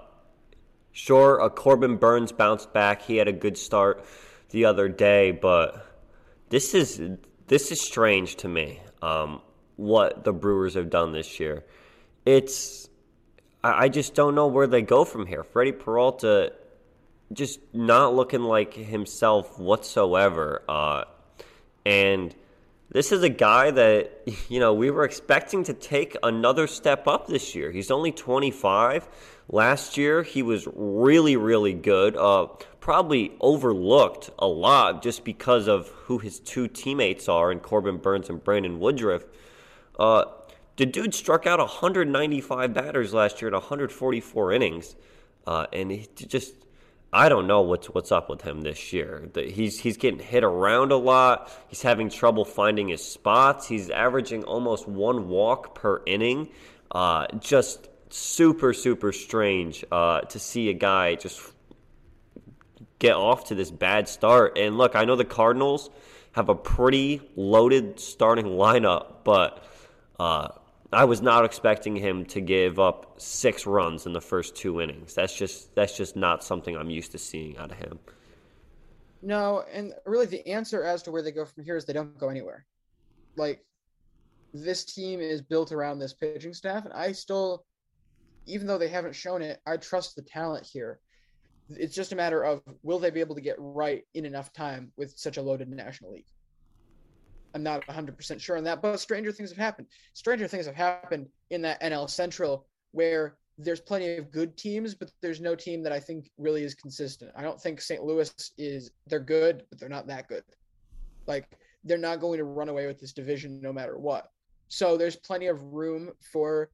sure, 0.91 1.41
uh, 1.41 1.49
Corbin 1.49 1.97
Burnes 1.97 2.32
bounced 2.32 2.71
back. 2.71 3.01
He 3.01 3.17
had 3.17 3.28
a 3.28 3.34
good 3.34 3.58
start 3.58 4.06
the 4.51 4.65
other 4.65 4.88
day, 4.88 5.32
but 5.32 6.04
this 6.49 6.75
is 6.75 7.01
this 7.47 7.71
is 7.71 7.82
strange 7.82 8.36
to 8.36 8.47
me. 8.47 8.80
Um, 9.01 9.41
what 9.76 10.24
the 10.24 10.34
Brewers 10.34 10.76
have 10.76 10.90
done 10.90 11.12
this 11.12 11.40
year, 11.40 11.64
it's 12.26 12.90
I, 13.64 13.90
just 13.90 14.14
don't 14.14 14.36
know 14.36 14.48
where 14.48 14.68
they 14.68 14.84
go 14.84 15.06
from 15.06 15.26
here. 15.26 15.44
Freddie 15.44 15.72
Peralta 15.72 16.54
just 17.34 17.60
not 17.74 18.14
looking 18.14 18.42
like 18.42 18.76
himself 18.76 19.58
whatsoever, 19.58 20.62
uh, 20.70 21.06
and 21.84 22.36
this 22.92 23.12
is 23.12 23.24
a 23.24 23.30
guy 23.30 23.72
that, 23.72 24.22
you 24.50 24.60
know, 24.60 24.74
we 24.74 24.92
were 24.92 25.04
expecting 25.04 25.64
to 25.64 25.74
take 25.74 26.16
another 26.24 26.68
step 26.68 27.08
up 27.08 27.28
this 27.28 27.56
year. 27.56 27.72
He's 27.72 27.92
only 27.92 28.12
25. 28.12 29.08
Last 29.50 29.98
year, 29.98 30.24
he 30.24 30.42
was 30.42 30.68
really, 30.74 31.36
really 31.36 31.74
good. 31.74 32.16
Uh, 32.18 32.48
probably 32.80 33.36
overlooked 33.40 34.30
a 34.40 34.48
lot 34.48 35.02
just 35.04 35.24
because 35.24 35.68
of 35.68 35.88
who 35.90 36.20
his 36.20 36.40
two 36.40 36.68
teammates 36.68 37.28
are 37.28 37.52
in 37.52 37.60
Corbin 37.60 37.98
Burnes 37.98 38.30
and 38.30 38.44
Brandon 38.44 38.80
Woodruff. 38.80 39.24
Uh, 39.98 40.26
the 40.78 40.86
dude 40.86 41.14
struck 41.14 41.48
out 41.48 41.60
195 41.60 42.74
batters 42.74 43.14
last 43.14 43.42
year 43.42 43.48
in 43.48 43.54
144 43.54 44.52
innings. 44.54 44.96
Uh, 45.48 45.68
and 45.72 45.92
he 45.92 46.08
just 46.16 46.54
I 47.14 47.30
don't 47.30 47.48
know 47.48 47.62
what's 47.62 47.88
what's 47.88 48.12
up 48.12 48.30
with 48.30 48.42
him 48.42 48.62
this 48.62 48.92
year. 48.92 49.30
He's 49.34 49.80
he's 49.80 49.96
getting 49.96 50.20
hit 50.20 50.44
around 50.44 50.92
a 50.92 50.98
lot. 50.98 51.50
He's 51.70 51.82
having 51.82 52.10
trouble 52.10 52.44
finding 52.44 52.90
his 52.90 53.02
spots. 53.02 53.68
He's 53.68 53.90
averaging 53.90 54.44
almost 54.44 54.86
one 54.86 55.30
walk 55.30 55.76
per 55.76 56.02
inning. 56.06 56.50
Uh, 56.92 57.28
just 57.40 57.88
super 58.10 58.74
super 58.74 59.14
strange 59.14 59.86
uh, 59.92 60.22
to 60.22 60.40
see 60.40 60.70
a 60.70 60.74
guy 60.74 61.16
just 61.16 61.42
get 63.00 63.16
off 63.16 63.46
to 63.46 63.56
this 63.56 63.72
bad 63.72 64.10
start. 64.10 64.58
And 64.58 64.78
look, 64.78 64.96
I 64.96 65.06
know 65.06 65.16
the 65.16 65.24
Cardinals 65.26 65.90
have 66.34 66.50
a 66.50 66.56
pretty 66.56 67.22
loaded 67.38 67.98
starting 68.00 68.46
lineup, 68.58 69.24
but 69.24 69.64
uh, 70.19 70.49
I 70.93 71.06
was 71.06 71.21
not 71.21 71.45
expecting 71.45 71.95
him 71.95 72.25
to 72.28 72.41
give 72.41 72.80
up 72.80 73.15
six 73.17 73.65
runs 73.65 74.06
in 74.06 74.13
the 74.13 74.21
first 74.21 74.56
two 74.56 74.82
innings. 74.82 75.13
That's 75.13 75.36
just 75.36 75.73
that's 75.75 75.97
just 75.97 76.15
not 76.15 76.43
something 76.43 76.75
I'm 76.75 76.89
used 76.89 77.12
to 77.12 77.17
seeing 77.17 77.58
out 77.58 77.71
of 77.71 77.78
him. 77.78 77.99
No, 79.21 79.63
and 79.73 79.93
really 80.06 80.28
the 80.28 80.47
answer 80.47 80.84
as 80.84 81.01
to 81.04 81.12
where 81.12 81.21
they 81.21 81.32
go 81.32 81.45
from 81.45 81.63
here 81.63 81.75
is 81.75 81.86
they 81.86 81.93
don't 81.93 82.17
go 82.17 82.30
anywhere. 82.30 82.65
Like 83.36 83.65
this 84.54 84.86
team 84.86 85.19
is 85.19 85.41
built 85.41 85.71
around 85.71 85.99
this 85.99 86.13
pitching 86.13 86.54
staff, 86.54 86.86
and 86.86 86.93
I 86.93 87.12
still, 87.12 87.65
even 88.45 88.67
though 88.67 88.78
they 88.78 88.88
haven't 88.88 89.15
shown 89.15 89.41
it, 89.41 89.60
I 89.65 89.78
trust 89.78 90.15
the 90.15 90.21
talent 90.21 90.65
here. 90.65 90.99
It's 91.69 91.95
just 91.95 92.12
a 92.12 92.15
matter 92.15 92.43
of 92.43 92.62
will 92.84 92.99
they 92.99 93.10
be 93.10 93.19
able 93.19 93.36
to 93.36 93.41
get 93.41 93.56
right 93.58 94.04
in 94.13 94.25
enough 94.25 94.54
time 94.54 94.91
with 94.95 95.17
such 95.17 95.38
a 95.38 95.41
loaded 95.41 95.67
National 95.67 96.13
League. 96.13 96.28
I'm 97.56 97.63
not 97.63 97.86
100% 97.88 98.39
sure 98.41 98.58
on 98.58 98.65
that, 98.65 98.82
but 98.82 99.00
stranger 99.00 99.32
things 99.32 99.50
have 99.50 99.58
happened. 99.58 99.88
Stranger 100.13 100.46
things 100.46 100.65
have 100.65 100.76
happened 100.76 101.30
in 101.52 101.62
that 101.62 101.82
NL 101.82 102.10
Central 102.10 102.68
where 102.91 103.38
there's 103.58 103.80
plenty 103.80 104.18
of 104.18 104.30
good 104.30 104.58
teams, 104.58 104.94
but 104.94 105.10
there's 105.22 105.39
no 105.39 105.56
team 105.56 105.82
that 105.84 105.94
I 105.94 106.00
think 106.00 106.30
really 106.38 106.63
is 106.63 106.76
consistent. 106.76 107.32
I 107.34 107.41
don't 107.41 107.60
think 107.60 107.80
St. 107.80 108.04
Louis 108.04 108.34
is, 108.58 108.91
they're 109.08 109.22
good, 109.22 109.63
but 109.70 109.80
they're 109.80 109.88
not 109.88 110.06
that 110.08 110.28
good. 110.28 110.44
Like, 111.28 111.48
they're 111.86 111.98
not 111.98 112.20
going 112.20 112.39
to 112.39 112.44
run 112.44 112.68
away 112.68 112.88
with 112.88 113.00
this 113.00 113.13
division 113.13 113.62
no 113.62 113.72
matter 113.72 113.98
what. 113.98 114.32
So 114.68 114.98
there's 114.98 115.15
plenty 115.15 115.48
of 115.48 115.63
room 115.63 116.12
for 116.32 116.70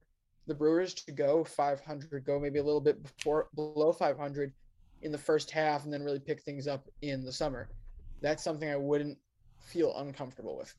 the 0.47 0.55
Brewers 0.55 0.95
to 0.95 1.11
go 1.11 1.43
500, 1.43 2.25
go 2.25 2.39
maybe 2.39 2.57
a 2.57 2.63
little 2.63 2.81
bit 2.81 3.03
before 3.03 3.49
below 3.53 3.91
500 3.91 4.51
in 5.03 5.11
the 5.11 5.17
first 5.17 5.51
half, 5.51 5.83
and 5.83 5.93
then 5.93 6.01
really 6.01 6.19
pick 6.19 6.41
things 6.41 6.67
up 6.67 6.87
in 7.03 7.23
the 7.23 7.31
summer. 7.31 7.69
That's 8.21 8.43
something 8.43 8.69
I 8.69 8.77
wouldn't 8.77 9.19
feel 9.61 9.97
uncomfortable 9.97 10.57
with. 10.57 10.73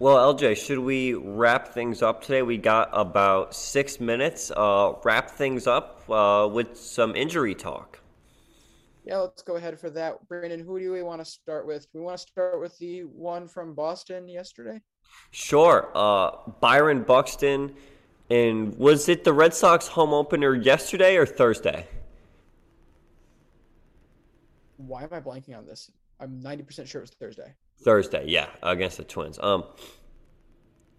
Well, 0.00 0.34
LJ, 0.34 0.56
should 0.56 0.80
we 0.80 1.14
wrap 1.14 1.68
things 1.68 2.02
up 2.02 2.22
today? 2.22 2.42
We 2.42 2.56
got 2.56 2.88
about 2.92 3.54
six 3.54 4.00
minutes. 4.00 4.50
Uh, 4.50 4.94
wrap 5.04 5.30
things 5.30 5.68
up 5.68 6.02
uh, 6.10 6.48
with 6.52 6.76
some 6.76 7.14
injury 7.14 7.54
talk. 7.54 8.00
Yeah, 9.04 9.18
let's 9.18 9.42
go 9.42 9.54
ahead 9.54 9.78
for 9.78 9.90
that. 9.90 10.26
Brandon, 10.28 10.58
who 10.58 10.80
do 10.80 10.90
we 10.92 11.02
want 11.02 11.20
to 11.20 11.24
start 11.24 11.66
with? 11.66 11.82
Do 11.92 12.00
we 12.00 12.04
want 12.04 12.18
to 12.18 12.22
start 12.22 12.60
with 12.60 12.76
the 12.78 13.02
one 13.02 13.46
from 13.46 13.74
Boston 13.74 14.28
yesterday? 14.28 14.80
Sure. 15.30 15.92
Uh, 15.94 16.30
Byron 16.60 17.02
Buxton. 17.02 17.74
And 18.30 18.76
was 18.76 19.08
it 19.08 19.22
the 19.22 19.32
Red 19.32 19.54
Sox 19.54 19.86
home 19.86 20.14
opener 20.14 20.54
yesterday 20.54 21.16
or 21.16 21.26
Thursday? 21.26 21.86
Why 24.78 25.02
am 25.02 25.10
I 25.12 25.20
blanking 25.20 25.56
on 25.56 25.66
this? 25.66 25.90
I'm 26.20 26.40
90% 26.42 26.86
sure 26.86 27.00
it 27.00 27.04
was 27.04 27.10
Thursday. 27.10 27.54
Thursday, 27.82 28.24
yeah, 28.28 28.46
against 28.62 28.96
the 28.96 29.04
Twins. 29.04 29.38
Um, 29.42 29.64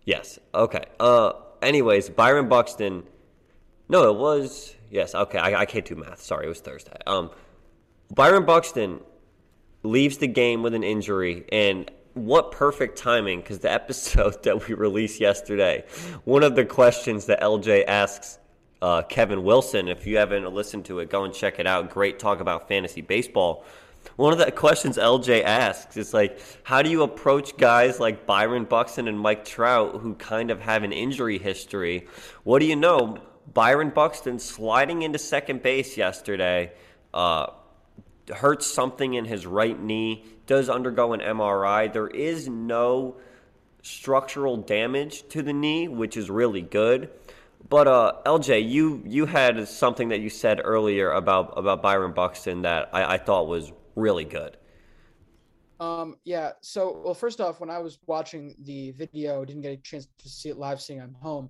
yes, 0.03 0.39
okay. 0.53 0.83
Uh, 0.99 1.33
anyways, 1.61 2.09
Byron 2.09 2.49
Buxton. 2.49 3.03
No, 3.87 4.09
it 4.09 4.17
was 4.17 4.75
yes. 4.89 5.15
Okay, 5.15 5.37
I, 5.37 5.61
I 5.61 5.65
can't 5.65 5.85
do 5.85 5.95
math. 5.95 6.21
Sorry, 6.21 6.45
it 6.45 6.49
was 6.49 6.59
Thursday. 6.59 6.97
Um, 7.07 7.31
Byron 8.13 8.45
Buxton 8.45 8.99
leaves 9.83 10.17
the 10.17 10.27
game 10.27 10.63
with 10.63 10.73
an 10.73 10.83
injury, 10.83 11.45
and 11.51 11.89
what 12.13 12.51
perfect 12.51 12.97
timing 12.97 13.41
because 13.41 13.59
the 13.59 13.71
episode 13.71 14.41
that 14.43 14.67
we 14.67 14.73
released 14.73 15.19
yesterday, 15.19 15.83
one 16.23 16.43
of 16.43 16.55
the 16.55 16.65
questions 16.65 17.25
that 17.27 17.41
LJ 17.41 17.85
asks 17.87 18.39
uh, 18.81 19.01
Kevin 19.03 19.43
Wilson, 19.43 19.87
if 19.87 20.05
you 20.05 20.17
haven't 20.17 20.51
listened 20.53 20.85
to 20.85 20.99
it, 20.99 21.09
go 21.09 21.23
and 21.23 21.33
check 21.33 21.59
it 21.59 21.67
out. 21.67 21.89
Great 21.89 22.19
talk 22.19 22.39
about 22.39 22.67
fantasy 22.67 23.01
baseball. 23.01 23.65
One 24.15 24.33
of 24.33 24.39
the 24.39 24.51
questions 24.51 24.97
LJ 24.97 25.43
asks 25.43 25.97
is 25.97 26.13
like, 26.13 26.39
how 26.63 26.81
do 26.81 26.89
you 26.89 27.03
approach 27.03 27.57
guys 27.57 27.99
like 27.99 28.25
Byron 28.25 28.65
Buxton 28.65 29.07
and 29.07 29.19
Mike 29.19 29.45
Trout 29.45 29.97
who 30.01 30.15
kind 30.15 30.51
of 30.51 30.61
have 30.61 30.83
an 30.83 30.91
injury 30.91 31.37
history? 31.37 32.07
What 32.43 32.59
do 32.59 32.65
you 32.65 32.75
know? 32.75 33.17
Byron 33.53 33.91
Buxton 33.91 34.39
sliding 34.39 35.03
into 35.03 35.19
second 35.19 35.61
base 35.61 35.97
yesterday 35.97 36.71
uh, 37.13 37.47
hurts 38.33 38.67
something 38.67 39.13
in 39.13 39.25
his 39.25 39.45
right 39.45 39.79
knee, 39.79 40.25
does 40.47 40.69
undergo 40.69 41.13
an 41.13 41.19
MRI. 41.19 41.91
There 41.91 42.07
is 42.07 42.47
no 42.47 43.17
structural 43.81 44.57
damage 44.57 45.27
to 45.29 45.43
the 45.43 45.53
knee, 45.53 45.87
which 45.87 46.17
is 46.17 46.29
really 46.29 46.61
good. 46.61 47.09
But 47.67 47.87
uh, 47.87 48.13
LJ, 48.25 48.69
you 48.69 49.01
you 49.05 49.25
had 49.25 49.67
something 49.67 50.09
that 50.09 50.19
you 50.19 50.29
said 50.29 50.61
earlier 50.63 51.11
about 51.11 51.53
about 51.57 51.81
Byron 51.81 52.13
Buxton 52.13 52.61
that 52.61 52.89
I, 52.93 53.15
I 53.15 53.17
thought 53.17 53.47
was 53.47 53.71
really 53.95 54.25
good. 54.25 54.57
Um, 55.79 56.15
yeah. 56.23 56.51
So, 56.61 57.01
well, 57.03 57.13
first 57.13 57.41
off, 57.41 57.59
when 57.59 57.69
I 57.69 57.79
was 57.79 57.99
watching 58.05 58.55
the 58.59 58.91
video, 58.91 59.43
didn't 59.43 59.61
get 59.61 59.73
a 59.73 59.77
chance 59.77 60.07
to 60.19 60.29
see 60.29 60.49
it 60.49 60.57
live, 60.57 60.81
seeing 60.81 61.01
I'm 61.01 61.15
home. 61.15 61.49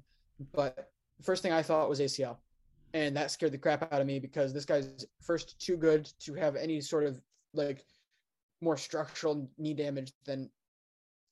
But 0.53 0.89
the 1.17 1.23
first 1.23 1.43
thing 1.43 1.51
I 1.51 1.61
thought 1.61 1.89
was 1.89 1.99
ACL, 1.99 2.37
and 2.93 3.15
that 3.15 3.31
scared 3.31 3.51
the 3.51 3.57
crap 3.57 3.91
out 3.93 4.01
of 4.01 4.07
me 4.07 4.19
because 4.19 4.53
this 4.53 4.65
guy's 4.65 5.05
first 5.21 5.59
too 5.59 5.77
good 5.77 6.09
to 6.21 6.33
have 6.33 6.55
any 6.55 6.81
sort 6.81 7.03
of 7.03 7.21
like 7.53 7.85
more 8.61 8.77
structural 8.77 9.49
knee 9.57 9.73
damage 9.73 10.11
than 10.25 10.49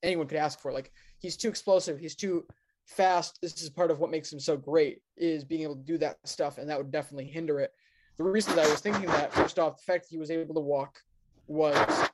anyone 0.03 0.27
could 0.27 0.37
ask 0.37 0.59
for. 0.59 0.71
Like 0.71 0.91
he's 1.19 1.37
too 1.37 1.49
explosive, 1.49 1.99
he's 1.99 2.15
too 2.15 2.45
fast. 2.85 3.39
This 3.41 3.61
is 3.61 3.69
part 3.69 3.91
of 3.91 3.99
what 3.99 4.11
makes 4.11 4.31
him 4.31 4.39
so 4.39 4.55
great 4.55 4.99
is 5.17 5.43
being 5.43 5.63
able 5.63 5.75
to 5.75 5.83
do 5.83 5.97
that 5.97 6.17
stuff, 6.25 6.57
and 6.57 6.69
that 6.69 6.77
would 6.77 6.91
definitely 6.91 7.25
hinder 7.25 7.59
it 7.59 7.71
the 8.17 8.23
reason 8.23 8.55
that 8.55 8.65
I 8.65 8.69
was 8.69 8.79
thinking 8.79 9.05
that 9.07 9.33
first 9.33 9.59
off, 9.59 9.77
the 9.77 9.83
fact 9.83 10.05
that 10.05 10.09
he 10.09 10.17
was 10.17 10.31
able 10.31 10.53
to 10.55 10.61
walk 10.61 10.99
was 11.47 12.09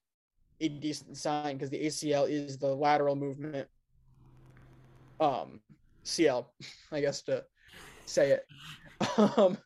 a 0.61 0.69
decent 0.69 1.17
sign 1.17 1.55
because 1.55 1.69
the 1.69 1.85
ACL 1.85 2.29
is 2.29 2.57
the 2.57 2.73
lateral 2.73 3.15
movement. 3.15 3.67
Um, 5.19 5.59
CL, 6.03 6.51
I 6.91 7.01
guess 7.01 7.21
to 7.23 7.43
say 8.05 8.31
it. 8.31 8.45
Um, 9.17 9.57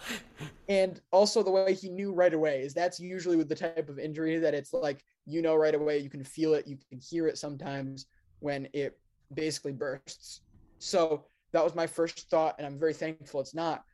and 0.68 1.00
also 1.12 1.44
the 1.44 1.50
way 1.50 1.74
he 1.74 1.88
knew 1.88 2.12
right 2.12 2.34
away 2.34 2.62
is 2.62 2.74
that's 2.74 2.98
usually 2.98 3.36
with 3.36 3.48
the 3.48 3.54
type 3.54 3.88
of 3.88 4.00
injury 4.00 4.36
that 4.38 4.52
it's 4.52 4.72
like 4.72 5.04
you 5.26 5.42
know 5.42 5.54
right 5.54 5.76
away, 5.76 5.98
you 5.98 6.10
can 6.10 6.24
feel 6.24 6.54
it, 6.54 6.66
you 6.66 6.76
can 6.90 6.98
hear 6.98 7.28
it 7.28 7.38
sometimes 7.38 8.06
when 8.40 8.66
it 8.72 8.98
basically 9.32 9.70
bursts. 9.70 10.40
So 10.80 11.24
that 11.52 11.62
was 11.62 11.76
my 11.76 11.86
first 11.86 12.28
thought, 12.28 12.56
and 12.58 12.66
I'm 12.66 12.76
very 12.76 12.94
thankful 12.94 13.40
it's 13.40 13.54
not. 13.54 13.84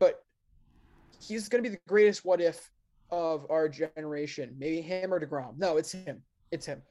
But 0.00 0.25
he's 1.20 1.48
going 1.48 1.62
to 1.62 1.68
be 1.68 1.74
the 1.74 1.82
greatest 1.88 2.24
what 2.24 2.40
if 2.40 2.70
of 3.10 3.46
our 3.50 3.68
generation. 3.68 4.54
Maybe 4.58 4.80
him 4.80 5.12
or 5.12 5.20
DeGrom. 5.20 5.58
No, 5.58 5.76
it's 5.76 5.92
him. 5.92 6.22
It's 6.50 6.66
him. 6.66 6.82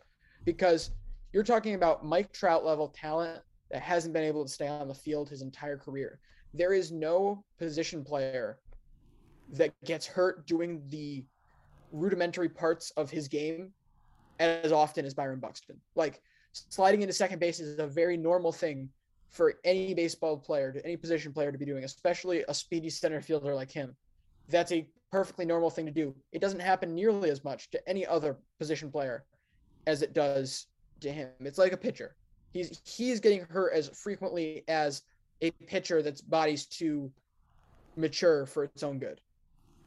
Because 0.43 0.91
you're 1.33 1.43
talking 1.43 1.75
about 1.75 2.05
Mike 2.05 2.31
Trout 2.31 2.65
level 2.65 2.89
talent 2.89 3.41
that 3.71 3.81
hasn't 3.81 4.13
been 4.13 4.23
able 4.23 4.45
to 4.45 4.51
stay 4.51 4.67
on 4.67 4.87
the 4.87 4.93
field 4.93 5.29
his 5.29 5.41
entire 5.41 5.77
career. 5.77 6.19
There 6.53 6.73
is 6.73 6.91
no 6.91 7.43
position 7.57 8.03
player 8.03 8.59
that 9.53 9.73
gets 9.83 10.05
hurt 10.05 10.47
doing 10.47 10.81
the 10.89 11.23
rudimentary 11.91 12.49
parts 12.49 12.91
of 12.91 13.09
his 13.09 13.27
game 13.27 13.71
as 14.39 14.71
often 14.71 15.05
as 15.05 15.13
Byron 15.13 15.39
Buxton. 15.39 15.77
Like 15.95 16.21
sliding 16.51 17.01
into 17.01 17.13
second 17.13 17.39
base 17.39 17.59
is 17.59 17.79
a 17.79 17.87
very 17.87 18.17
normal 18.17 18.51
thing 18.51 18.89
for 19.29 19.55
any 19.65 19.93
baseball 19.93 20.37
player, 20.37 20.71
to 20.71 20.83
any 20.85 20.95
position 20.95 21.33
player 21.33 21.51
to 21.51 21.57
be 21.57 21.65
doing, 21.65 21.83
especially 21.83 22.45
a 22.47 22.53
speedy 22.53 22.89
center 22.89 23.19
fielder 23.19 23.53
like 23.53 23.71
him 23.71 23.95
that's 24.49 24.71
a 24.71 24.87
perfectly 25.11 25.45
normal 25.45 25.69
thing 25.69 25.85
to 25.85 25.91
do. 25.91 26.13
It 26.31 26.41
doesn't 26.41 26.59
happen 26.59 26.93
nearly 26.93 27.29
as 27.29 27.43
much 27.43 27.71
to 27.71 27.89
any 27.89 28.05
other 28.05 28.37
position 28.59 28.91
player 28.91 29.23
as 29.87 30.01
it 30.01 30.13
does 30.13 30.67
to 31.01 31.11
him. 31.11 31.29
It's 31.39 31.57
like 31.57 31.71
a 31.71 31.77
pitcher. 31.77 32.15
He's 32.53 32.81
he's 32.85 33.19
getting 33.19 33.41
hurt 33.49 33.73
as 33.73 33.89
frequently 33.89 34.63
as 34.67 35.03
a 35.41 35.51
pitcher 35.51 36.01
that's 36.01 36.21
body's 36.21 36.65
too 36.65 37.11
mature 37.95 38.45
for 38.45 38.63
its 38.63 38.83
own 38.83 38.99
good. 38.99 39.21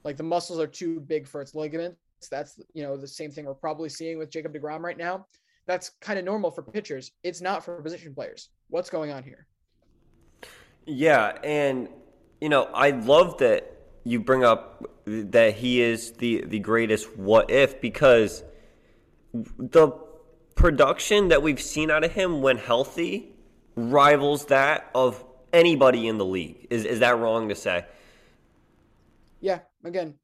Like 0.04 0.16
the 0.16 0.22
muscles 0.22 0.60
are 0.60 0.66
too 0.66 1.00
big 1.00 1.26
for 1.26 1.40
its 1.40 1.54
ligaments. 1.54 1.98
That's 2.30 2.60
you 2.74 2.82
know 2.82 2.96
the 2.96 3.06
same 3.06 3.30
thing 3.30 3.44
we're 3.44 3.54
probably 3.54 3.88
seeing 3.88 4.18
with 4.18 4.30
Jacob 4.30 4.54
DeGrom 4.54 4.80
right 4.80 4.98
now. 4.98 5.26
That's 5.66 5.90
kind 6.00 6.18
of 6.18 6.24
normal 6.24 6.50
for 6.50 6.62
pitchers. 6.62 7.12
It's 7.22 7.40
not 7.40 7.64
for 7.64 7.80
position 7.82 8.14
players. 8.14 8.48
What's 8.68 8.88
going 8.88 9.10
on 9.10 9.22
here? 9.22 9.46
Yeah, 10.86 11.38
and 11.44 11.88
you 12.40 12.48
know, 12.48 12.64
I 12.74 12.90
love 12.90 13.38
that 13.38 13.77
you 14.08 14.18
bring 14.20 14.42
up 14.42 14.84
that 15.04 15.54
he 15.54 15.82
is 15.82 16.12
the 16.12 16.44
the 16.46 16.58
greatest 16.58 17.16
what 17.16 17.50
if 17.50 17.80
because 17.80 18.42
the 19.58 19.88
production 20.54 21.28
that 21.28 21.42
we've 21.42 21.60
seen 21.60 21.90
out 21.90 22.04
of 22.04 22.12
him 22.12 22.40
when 22.40 22.56
healthy 22.56 23.32
rivals 23.76 24.46
that 24.46 24.90
of 24.94 25.22
anybody 25.52 26.08
in 26.08 26.18
the 26.18 26.24
league. 26.24 26.66
Is 26.70 26.84
is 26.84 27.00
that 27.00 27.18
wrong 27.18 27.48
to 27.50 27.54
say? 27.54 27.84
Yeah, 29.40 29.60
again, 29.84 30.14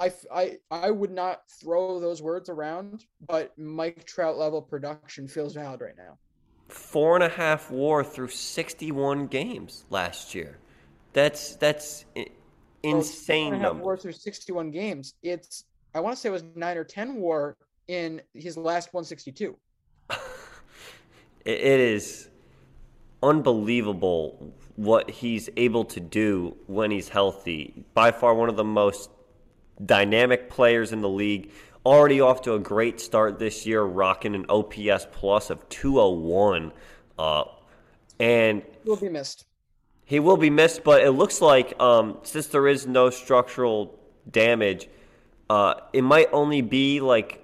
I, 0.00 0.12
I, 0.32 0.58
I 0.70 0.90
would 0.90 1.10
not 1.10 1.42
throw 1.60 2.00
those 2.00 2.22
words 2.22 2.48
around, 2.48 3.04
but 3.26 3.52
Mike 3.58 4.04
Trout 4.06 4.38
level 4.38 4.62
production 4.62 5.28
feels 5.28 5.54
valid 5.54 5.80
right 5.82 5.96
now. 5.96 6.18
Four 6.68 7.14
and 7.16 7.24
a 7.24 7.28
half 7.28 7.70
WAR 7.70 8.02
through 8.02 8.28
sixty-one 8.28 9.26
games 9.26 9.84
last 9.90 10.34
year. 10.34 10.58
That's 11.12 11.56
that's 11.56 12.06
insane 12.84 13.60
number. 13.60 13.82
War 13.82 13.96
through 13.96 14.12
61 14.12 14.70
games. 14.70 15.14
It's 15.22 15.64
I 15.94 16.00
want 16.00 16.16
to 16.16 16.20
say 16.20 16.28
it 16.28 16.32
was 16.32 16.44
nine 16.56 16.76
or 16.76 16.84
10 16.84 17.16
WAR 17.16 17.56
in 17.88 18.20
his 18.34 18.56
last 18.56 18.92
162. 18.92 19.56
it 21.44 21.80
is 21.80 22.28
unbelievable 23.22 24.52
what 24.76 25.08
he's 25.08 25.48
able 25.56 25.84
to 25.84 26.00
do 26.00 26.56
when 26.66 26.90
he's 26.90 27.08
healthy. 27.08 27.84
By 27.94 28.10
far, 28.10 28.34
one 28.34 28.48
of 28.48 28.56
the 28.56 28.64
most 28.64 29.10
dynamic 29.84 30.50
players 30.50 30.92
in 30.92 31.00
the 31.00 31.08
league. 31.08 31.50
Already 31.86 32.20
off 32.20 32.42
to 32.42 32.54
a 32.54 32.58
great 32.58 32.98
start 33.00 33.38
this 33.38 33.66
year, 33.66 33.82
rocking 33.82 34.34
an 34.34 34.46
OPS 34.48 35.06
plus 35.12 35.50
of 35.50 35.68
201. 35.68 36.72
Uh, 37.18 37.44
and 38.18 38.62
will 38.84 38.96
be 38.96 39.08
missed. 39.08 39.44
He 40.06 40.20
will 40.20 40.36
be 40.36 40.50
missed, 40.50 40.84
but 40.84 41.02
it 41.02 41.12
looks 41.12 41.40
like 41.40 41.80
um, 41.80 42.18
since 42.22 42.46
there 42.48 42.68
is 42.68 42.86
no 42.86 43.10
structural 43.10 43.98
damage, 44.30 44.88
uh, 45.48 45.74
it 45.92 46.02
might 46.02 46.28
only 46.32 46.60
be 46.60 47.00
like 47.00 47.42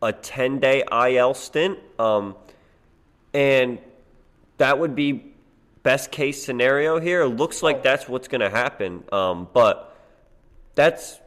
a 0.00 0.12
10 0.12 0.58
day 0.58 0.82
IL 0.90 1.34
stint. 1.34 1.78
Um, 1.98 2.34
and 3.34 3.78
that 4.58 4.78
would 4.78 4.94
be 4.94 5.32
best 5.82 6.10
case 6.10 6.42
scenario 6.42 7.00
here. 7.00 7.22
It 7.22 7.30
looks 7.30 7.62
like 7.62 7.82
that's 7.82 8.08
what's 8.08 8.28
going 8.28 8.40
to 8.40 8.50
happen. 8.50 9.04
Um, 9.12 9.48
but 9.52 9.96
that's 10.74 11.20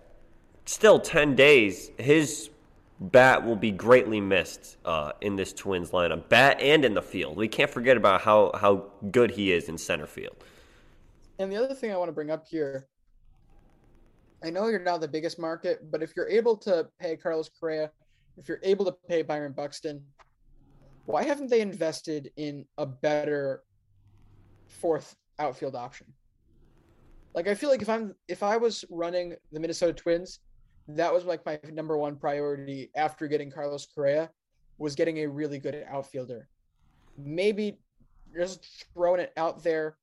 still 0.66 1.00
10 1.00 1.36
days. 1.36 1.92
His 1.98 2.50
bat 3.00 3.46
will 3.46 3.56
be 3.56 3.72
greatly 3.72 4.22
missed 4.22 4.78
uh, 4.86 5.12
in 5.22 5.36
this 5.36 5.54
Twins 5.54 5.92
lineup, 5.92 6.30
bat 6.30 6.60
and 6.62 6.86
in 6.86 6.94
the 6.94 7.02
field. 7.02 7.36
We 7.36 7.48
can't 7.48 7.70
forget 7.70 7.98
about 7.98 8.22
how, 8.22 8.52
how 8.56 8.86
good 9.12 9.32
he 9.32 9.52
is 9.52 9.70
in 9.70 9.78
center 9.78 10.08
field. 10.08 10.36
And 11.40 11.52
the 11.52 11.58
other 11.58 11.74
thing 11.74 11.92
I 11.92 11.98
want 11.98 12.10
to 12.10 12.14
bring 12.14 12.32
up 12.32 12.46
here 12.48 12.88
I 14.44 14.52
know 14.52 14.68
you're 14.68 14.80
not 14.80 15.02
the 15.02 15.08
biggest 15.08 15.40
market, 15.40 15.90
but 15.90 16.04
if 16.04 16.14
you're 16.16 16.30
able 16.30 16.56
to 16.58 16.88
pay 17.00 17.16
Carlos 17.16 17.50
Correa, 17.50 17.90
if 18.38 18.48
you're 18.48 18.60
able 18.62 18.86
to 18.86 18.96
pay 19.08 19.24
Byron 19.24 19.54
Buxton, 19.54 20.04
why 21.06 21.24
haven't 21.24 21.50
they 21.50 21.62
invested 21.62 22.32
in 22.38 22.66
a 22.78 22.86
better 22.86 23.64
fourth 24.68 25.16
outfield 25.40 25.76
option? 25.76 26.08
Like 27.34 27.48
I 27.48 27.56
feel 27.56 27.70
like 27.70 27.82
if 27.82 27.90
I'm 27.90 28.14
if 28.28 28.44
I 28.44 28.58
was 28.58 28.86
running 28.92 29.36
the 29.52 29.60
Minnesota 29.60 29.94
Twins, 29.94 30.40
that 30.90 31.12
was 31.12 31.26
like 31.26 31.46
my 31.46 31.60
number 31.72 31.98
one 31.98 32.16
priority 32.16 32.92
after 32.96 33.28
getting 33.28 33.50
Carlos 33.50 33.88
Correa 33.94 34.30
was 34.78 34.96
getting 34.96 35.20
a 35.20 35.28
really 35.28 35.58
good 35.58 35.84
outfielder. 35.90 36.48
Maybe 37.18 37.80
just 38.38 38.86
throwing 38.94 39.22
it 39.22 39.34
out 39.38 39.64
there. 39.64 39.98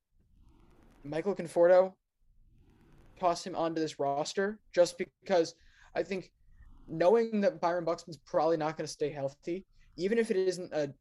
Michael 1.04 1.34
Conforto, 1.34 1.92
toss 3.18 3.46
him 3.46 3.54
onto 3.54 3.80
this 3.80 3.98
roster 3.98 4.58
just 4.74 4.98
because 4.98 5.54
I 5.94 6.02
think 6.02 6.32
knowing 6.88 7.40
that 7.42 7.60
Byron 7.60 7.84
Buxton's 7.84 8.18
probably 8.18 8.56
not 8.56 8.76
going 8.76 8.86
to 8.86 8.92
stay 8.92 9.10
healthy, 9.10 9.64
even 9.96 10.18
if 10.18 10.30
it 10.30 10.36
isn't 10.36 10.72
a 10.72 10.92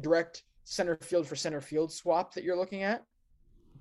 direct 0.00 0.44
center 0.64 0.96
field 0.96 1.26
for 1.26 1.36
center 1.36 1.60
field 1.60 1.92
swap 1.92 2.34
that 2.34 2.44
you're 2.44 2.56
looking 2.56 2.82
at, 2.82 3.04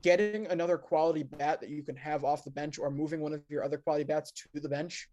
getting 0.01 0.47
another 0.47 0.78
quality 0.78 1.23
bat 1.23 1.60
that 1.62 1.69
you 1.69 1.84
can 1.84 1.95
have 1.95 2.23
off 2.23 2.43
the 2.43 2.51
bench 2.51 2.80
or 2.80 2.89
moving 2.89 3.21
one 3.21 3.34
of 3.34 3.41
your 3.49 3.63
other 3.63 3.78
quality 3.78 4.04
bats 4.04 4.32
to 4.32 4.60
the 4.60 4.69
bench 4.69 5.10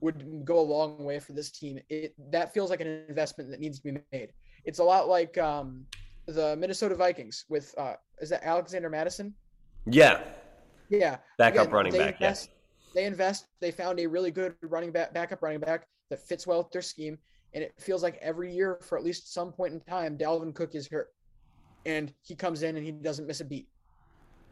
would 0.00 0.44
go 0.44 0.58
a 0.58 0.62
long 0.62 1.04
way 1.04 1.18
for 1.18 1.32
this 1.32 1.50
team. 1.50 1.78
It 1.88 2.14
that 2.30 2.54
feels 2.54 2.70
like 2.70 2.80
an 2.80 3.04
investment 3.08 3.50
that 3.50 3.60
needs 3.60 3.78
to 3.80 3.92
be 3.92 4.00
made. 4.12 4.32
It's 4.64 4.78
a 4.78 4.84
lot 4.84 5.08
like 5.08 5.36
um, 5.38 5.84
the 6.26 6.56
Minnesota 6.56 6.94
Vikings 6.94 7.44
with 7.48 7.74
uh, 7.76 7.94
is 8.20 8.30
that 8.30 8.42
Alexander 8.42 8.88
Mattison? 8.88 9.34
Yeah, 9.86 10.22
yeah. 10.88 11.18
Backup 11.38 11.62
Again, 11.62 11.74
running 11.74 11.92
back. 11.92 12.14
Invest, 12.20 12.50
yeah. 12.50 12.92
They 12.94 13.06
invest. 13.06 13.46
They 13.60 13.70
found 13.70 14.00
a 14.00 14.06
really 14.06 14.30
good 14.30 14.54
running 14.62 14.90
back, 14.90 15.14
backup 15.14 15.42
running 15.42 15.60
back 15.60 15.86
that 16.10 16.20
fits 16.20 16.46
well 16.46 16.58
with 16.58 16.70
their 16.72 16.82
scheme. 16.82 17.18
And 17.54 17.64
it 17.64 17.72
feels 17.78 18.02
like 18.02 18.18
every 18.20 18.54
year, 18.54 18.78
for 18.82 18.98
at 18.98 19.04
least 19.04 19.32
some 19.32 19.52
point 19.52 19.72
in 19.72 19.80
time, 19.80 20.16
Dalvin 20.16 20.54
Cook 20.54 20.74
is 20.74 20.86
hurt, 20.86 21.12
and 21.84 22.12
he 22.22 22.36
comes 22.36 22.62
in 22.62 22.76
and 22.76 22.84
he 22.84 22.92
doesn't 22.92 23.26
miss 23.26 23.40
a 23.40 23.44
beat. 23.44 23.68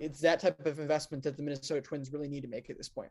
It's 0.00 0.20
that 0.20 0.40
type 0.40 0.64
of 0.64 0.78
investment 0.78 1.22
that 1.24 1.36
the 1.36 1.42
Minnesota 1.42 1.80
Twins 1.80 2.12
really 2.12 2.28
need 2.28 2.42
to 2.42 2.48
make 2.48 2.70
at 2.70 2.76
this 2.76 2.88
point. 2.88 3.10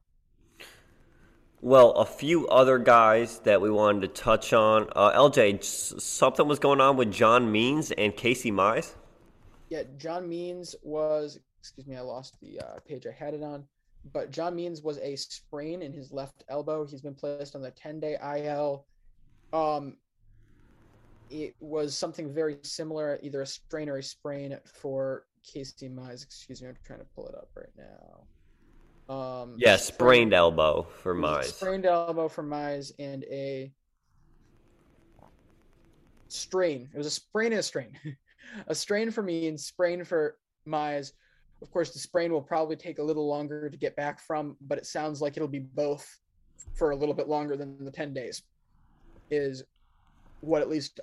Well, 1.61 1.91
a 1.93 2.05
few 2.05 2.47
other 2.47 2.77
guys 2.77 3.39
that 3.39 3.59
we 3.59 3.71
wanted 3.71 4.01
to 4.01 4.07
touch 4.09 4.53
on. 4.53 4.89
Uh, 4.95 5.11
LJ, 5.11 5.63
something 5.63 6.47
was 6.47 6.59
going 6.59 6.79
on 6.79 6.97
with 6.97 7.11
John 7.11 7.51
Means 7.51 7.91
and 7.91 8.15
Casey 8.15 8.51
Mize. 8.51 8.93
Yeah, 9.69 9.83
John 9.97 10.29
Means 10.29 10.75
was 10.83 11.39
excuse 11.59 11.87
me, 11.87 11.95
I 11.95 12.01
lost 12.01 12.39
the 12.41 12.59
uh, 12.59 12.79
page 12.85 13.05
I 13.07 13.11
had 13.11 13.33
it 13.33 13.43
on. 13.43 13.63
But 14.13 14.31
John 14.31 14.55
Means 14.55 14.81
was 14.81 14.99
a 14.99 15.15
sprain 15.15 15.81
in 15.81 15.91
his 15.91 16.11
left 16.11 16.43
elbow. 16.49 16.85
He's 16.85 17.01
been 17.01 17.15
placed 17.15 17.55
on 17.55 17.61
the 17.61 17.71
10 17.71 17.99
day 17.99 18.17
IL. 18.21 18.85
Um, 19.53 19.97
it 21.29 21.55
was 21.59 21.97
something 21.97 22.33
very 22.33 22.57
similar, 22.63 23.19
either 23.21 23.41
a 23.41 23.45
strain 23.45 23.89
or 23.89 23.97
a 23.97 24.03
sprain 24.03 24.57
for 24.65 25.25
Casey 25.43 25.89
Mize. 25.89 26.23
Excuse 26.23 26.61
me, 26.61 26.69
I'm 26.69 26.77
trying 26.85 26.99
to 26.99 27.05
pull 27.15 27.27
it 27.27 27.35
up 27.35 27.49
right 27.55 27.67
now. 27.77 29.13
Um, 29.13 29.55
yeah, 29.57 29.77
sprained 29.77 30.33
elbow 30.33 30.87
for 31.01 31.15
Mize. 31.15 31.45
Sprained 31.45 31.85
elbow 31.85 32.27
for 32.27 32.43
Mize 32.43 32.91
and 32.99 33.23
a 33.25 33.71
strain. 36.27 36.89
It 36.93 36.97
was 36.97 37.07
a 37.07 37.11
sprain 37.11 37.53
and 37.53 37.59
a 37.59 37.63
strain. 37.63 37.97
a 38.67 38.75
strain 38.75 39.11
for 39.11 39.21
me 39.21 39.47
and 39.47 39.59
sprain 39.59 40.03
for 40.03 40.37
Mize 40.67 41.13
of 41.61 41.71
course, 41.71 41.91
the 41.91 41.99
sprain 41.99 42.31
will 42.31 42.41
probably 42.41 42.75
take 42.75 42.99
a 42.99 43.03
little 43.03 43.27
longer 43.27 43.69
to 43.69 43.77
get 43.77 43.95
back 43.95 44.19
from, 44.19 44.55
but 44.61 44.77
it 44.77 44.85
sounds 44.85 45.21
like 45.21 45.37
it'll 45.37 45.47
be 45.47 45.59
both 45.59 46.19
for 46.75 46.91
a 46.91 46.95
little 46.95 47.15
bit 47.15 47.27
longer 47.27 47.55
than 47.55 47.83
the 47.83 47.91
10 47.91 48.13
days, 48.13 48.43
is 49.31 49.63
what 50.41 50.61
at 50.61 50.69
least 50.69 50.99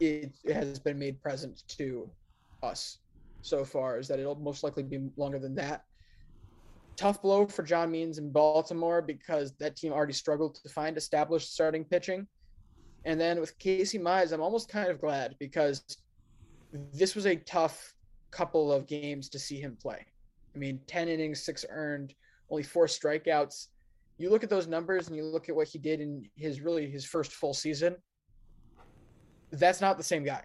it, 0.00 0.32
has 0.52 0.78
been 0.78 0.98
made 0.98 1.20
present 1.22 1.62
to 1.68 2.08
us 2.62 2.98
so 3.40 3.64
far, 3.64 3.98
is 3.98 4.08
that 4.08 4.18
it'll 4.18 4.34
most 4.34 4.62
likely 4.62 4.82
be 4.82 5.08
longer 5.16 5.38
than 5.38 5.54
that. 5.54 5.84
Tough 6.96 7.22
blow 7.22 7.46
for 7.46 7.62
John 7.62 7.90
Means 7.90 8.18
in 8.18 8.30
Baltimore 8.30 9.00
because 9.00 9.52
that 9.58 9.76
team 9.76 9.92
already 9.92 10.12
struggled 10.12 10.56
to 10.56 10.68
find 10.68 10.98
established 10.98 11.52
starting 11.52 11.84
pitching. 11.84 12.26
And 13.06 13.18
then 13.18 13.40
with 13.40 13.58
Casey 13.58 13.98
Mize, 13.98 14.32
I'm 14.32 14.42
almost 14.42 14.68
kind 14.68 14.90
of 14.90 15.00
glad 15.00 15.34
because 15.40 15.82
this 16.92 17.14
was 17.14 17.26
a 17.26 17.36
tough 17.36 17.94
couple 18.32 18.72
of 18.72 18.86
games 18.86 19.28
to 19.28 19.38
see 19.38 19.60
him 19.60 19.76
play. 19.80 20.04
I 20.54 20.58
mean, 20.58 20.80
10 20.86 21.08
innings, 21.08 21.44
six 21.44 21.64
earned, 21.70 22.14
only 22.50 22.62
four 22.62 22.86
strikeouts. 22.86 23.68
You 24.18 24.30
look 24.30 24.42
at 24.42 24.50
those 24.50 24.66
numbers 24.66 25.08
and 25.08 25.16
you 25.16 25.24
look 25.24 25.48
at 25.48 25.54
what 25.54 25.68
he 25.68 25.78
did 25.78 26.00
in 26.00 26.28
his 26.36 26.60
really 26.60 26.90
his 26.90 27.04
first 27.04 27.32
full 27.32 27.54
season. 27.54 27.96
That's 29.50 29.80
not 29.80 29.96
the 29.96 30.04
same 30.04 30.24
guy. 30.24 30.42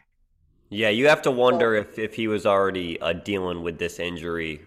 Yeah, 0.70 0.90
you 0.90 1.08
have 1.08 1.22
to 1.24 1.32
wonder 1.32 1.76
if, 1.76 1.98
if 1.98 2.14
he 2.14 2.28
was 2.28 2.46
already 2.46 3.00
uh, 3.00 3.14
dealing 3.14 3.64
with 3.64 3.80
this 3.80 4.00
injury 4.00 4.62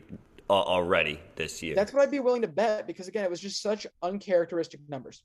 uh, 0.49 0.53
already 0.53 1.21
this 1.37 1.63
year. 1.63 1.75
That's 1.75 1.93
what 1.93 2.03
I'd 2.03 2.11
be 2.11 2.21
willing 2.21 2.43
to 2.43 2.49
bet 2.49 2.87
because 2.87 3.07
again, 3.07 3.25
it 3.25 3.31
was 3.31 3.41
just 3.41 3.63
such 3.63 3.87
uncharacteristic 4.03 4.81
numbers. 4.89 5.23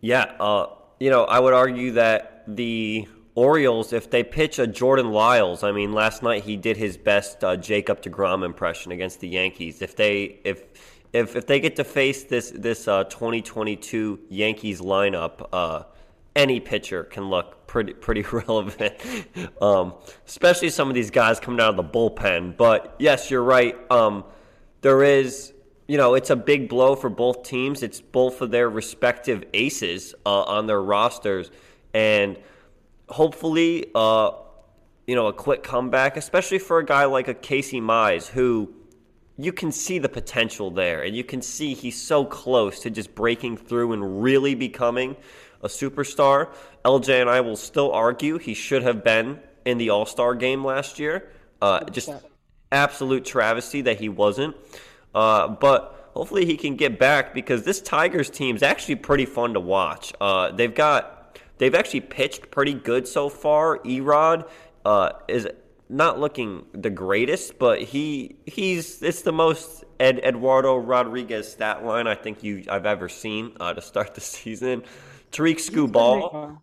Yeah, 0.00 0.22
uh, 0.40 0.68
you 1.00 1.10
know, 1.10 1.24
I 1.24 1.38
would 1.38 1.54
argue 1.54 1.92
that 1.92 2.44
the 2.46 3.06
Orioles, 3.38 3.92
if 3.92 4.10
they 4.10 4.24
pitch 4.24 4.58
a 4.58 4.66
Jordan 4.66 5.12
Lyles, 5.12 5.62
I 5.62 5.70
mean, 5.70 5.92
last 5.92 6.24
night 6.24 6.42
he 6.42 6.56
did 6.56 6.76
his 6.76 6.96
best 6.96 7.44
uh, 7.44 7.56
Jacob 7.56 8.02
Degrom 8.02 8.44
impression 8.44 8.90
against 8.90 9.20
the 9.20 9.28
Yankees. 9.28 9.80
If 9.80 9.94
they 9.94 10.40
if 10.42 10.64
if 11.12 11.36
if 11.36 11.46
they 11.46 11.60
get 11.60 11.76
to 11.76 11.84
face 11.84 12.24
this 12.24 12.50
this 12.50 12.88
uh, 12.88 13.04
2022 13.04 14.18
Yankees 14.28 14.80
lineup, 14.80 15.48
uh, 15.52 15.84
any 16.34 16.58
pitcher 16.58 17.04
can 17.04 17.30
look 17.30 17.68
pretty 17.68 17.94
pretty 17.94 18.22
relevant, 18.32 18.94
um, 19.62 19.94
especially 20.26 20.70
some 20.70 20.88
of 20.88 20.96
these 20.96 21.12
guys 21.12 21.38
coming 21.38 21.60
out 21.60 21.70
of 21.70 21.76
the 21.76 21.84
bullpen. 21.84 22.56
But 22.56 22.96
yes, 22.98 23.30
you're 23.30 23.44
right. 23.44 23.76
Um, 23.88 24.24
there 24.80 25.04
is 25.04 25.54
you 25.86 25.96
know, 25.96 26.14
it's 26.14 26.30
a 26.30 26.36
big 26.36 26.68
blow 26.68 26.96
for 26.96 27.08
both 27.08 27.44
teams. 27.44 27.84
It's 27.84 28.00
both 28.00 28.40
of 28.40 28.50
their 28.50 28.68
respective 28.68 29.44
aces 29.54 30.16
uh, 30.26 30.42
on 30.42 30.66
their 30.66 30.82
rosters, 30.82 31.52
and 31.94 32.36
hopefully, 33.08 33.86
uh, 33.94 34.32
you 35.06 35.14
know, 35.14 35.26
a 35.26 35.32
quick 35.32 35.62
comeback, 35.62 36.16
especially 36.16 36.58
for 36.58 36.78
a 36.78 36.84
guy 36.84 37.04
like 37.04 37.28
a 37.28 37.34
Casey 37.34 37.80
Mize, 37.80 38.28
who 38.28 38.72
you 39.36 39.52
can 39.52 39.70
see 39.70 39.98
the 39.98 40.08
potential 40.08 40.70
there, 40.70 41.02
and 41.02 41.16
you 41.16 41.24
can 41.24 41.40
see 41.40 41.74
he's 41.74 42.00
so 42.00 42.24
close 42.24 42.80
to 42.80 42.90
just 42.90 43.14
breaking 43.14 43.56
through 43.56 43.92
and 43.92 44.22
really 44.22 44.54
becoming 44.54 45.16
a 45.62 45.68
superstar. 45.68 46.52
LJ 46.84 47.20
and 47.20 47.30
I 47.30 47.40
will 47.40 47.56
still 47.56 47.92
argue 47.92 48.38
he 48.38 48.54
should 48.54 48.82
have 48.82 49.04
been 49.04 49.40
in 49.64 49.78
the 49.78 49.90
All 49.90 50.06
Star 50.06 50.34
game 50.34 50.64
last 50.64 50.98
year. 50.98 51.30
Uh, 51.62 51.84
just 51.84 52.10
absolute 52.72 53.24
travesty 53.24 53.82
that 53.82 53.98
he 53.98 54.08
wasn't. 54.08 54.56
Uh, 55.14 55.48
but 55.48 56.10
hopefully 56.14 56.44
he 56.44 56.56
can 56.56 56.76
get 56.76 56.98
back 56.98 57.34
because 57.34 57.64
this 57.64 57.80
Tigers 57.80 58.30
team 58.30 58.56
is 58.56 58.62
actually 58.62 58.96
pretty 58.96 59.26
fun 59.26 59.54
to 59.54 59.60
watch. 59.60 60.12
Uh, 60.20 60.50
they've 60.52 60.74
got 60.74 61.17
They've 61.58 61.74
actually 61.74 62.00
pitched 62.00 62.50
pretty 62.50 62.74
good 62.74 63.06
so 63.06 63.28
far. 63.28 63.78
Erod 63.78 64.48
uh, 64.84 65.10
is 65.28 65.48
not 65.88 66.20
looking 66.20 66.66
the 66.72 66.90
greatest, 66.90 67.58
but 67.58 67.82
he 67.82 68.36
he's 68.46 69.02
it's 69.02 69.22
the 69.22 69.32
most 69.32 69.84
Ed, 69.98 70.20
Eduardo 70.20 70.76
Rodriguez 70.76 71.50
stat 71.50 71.84
line 71.84 72.06
I 72.06 72.14
think 72.14 72.42
you 72.42 72.64
I've 72.68 72.86
ever 72.86 73.08
seen 73.08 73.52
uh, 73.58 73.74
to 73.74 73.80
start 73.80 74.14
the 74.14 74.20
season. 74.36 74.84
Tarik 75.30 75.58
Skubal, 75.58 76.58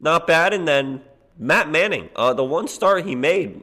not 0.00 0.26
bad. 0.26 0.54
And 0.54 0.66
then 0.66 1.02
Matt 1.38 1.70
Manning, 1.70 2.08
uh, 2.16 2.32
the 2.34 2.44
one 2.44 2.68
start 2.68 3.04
he 3.06 3.14
made, 3.14 3.62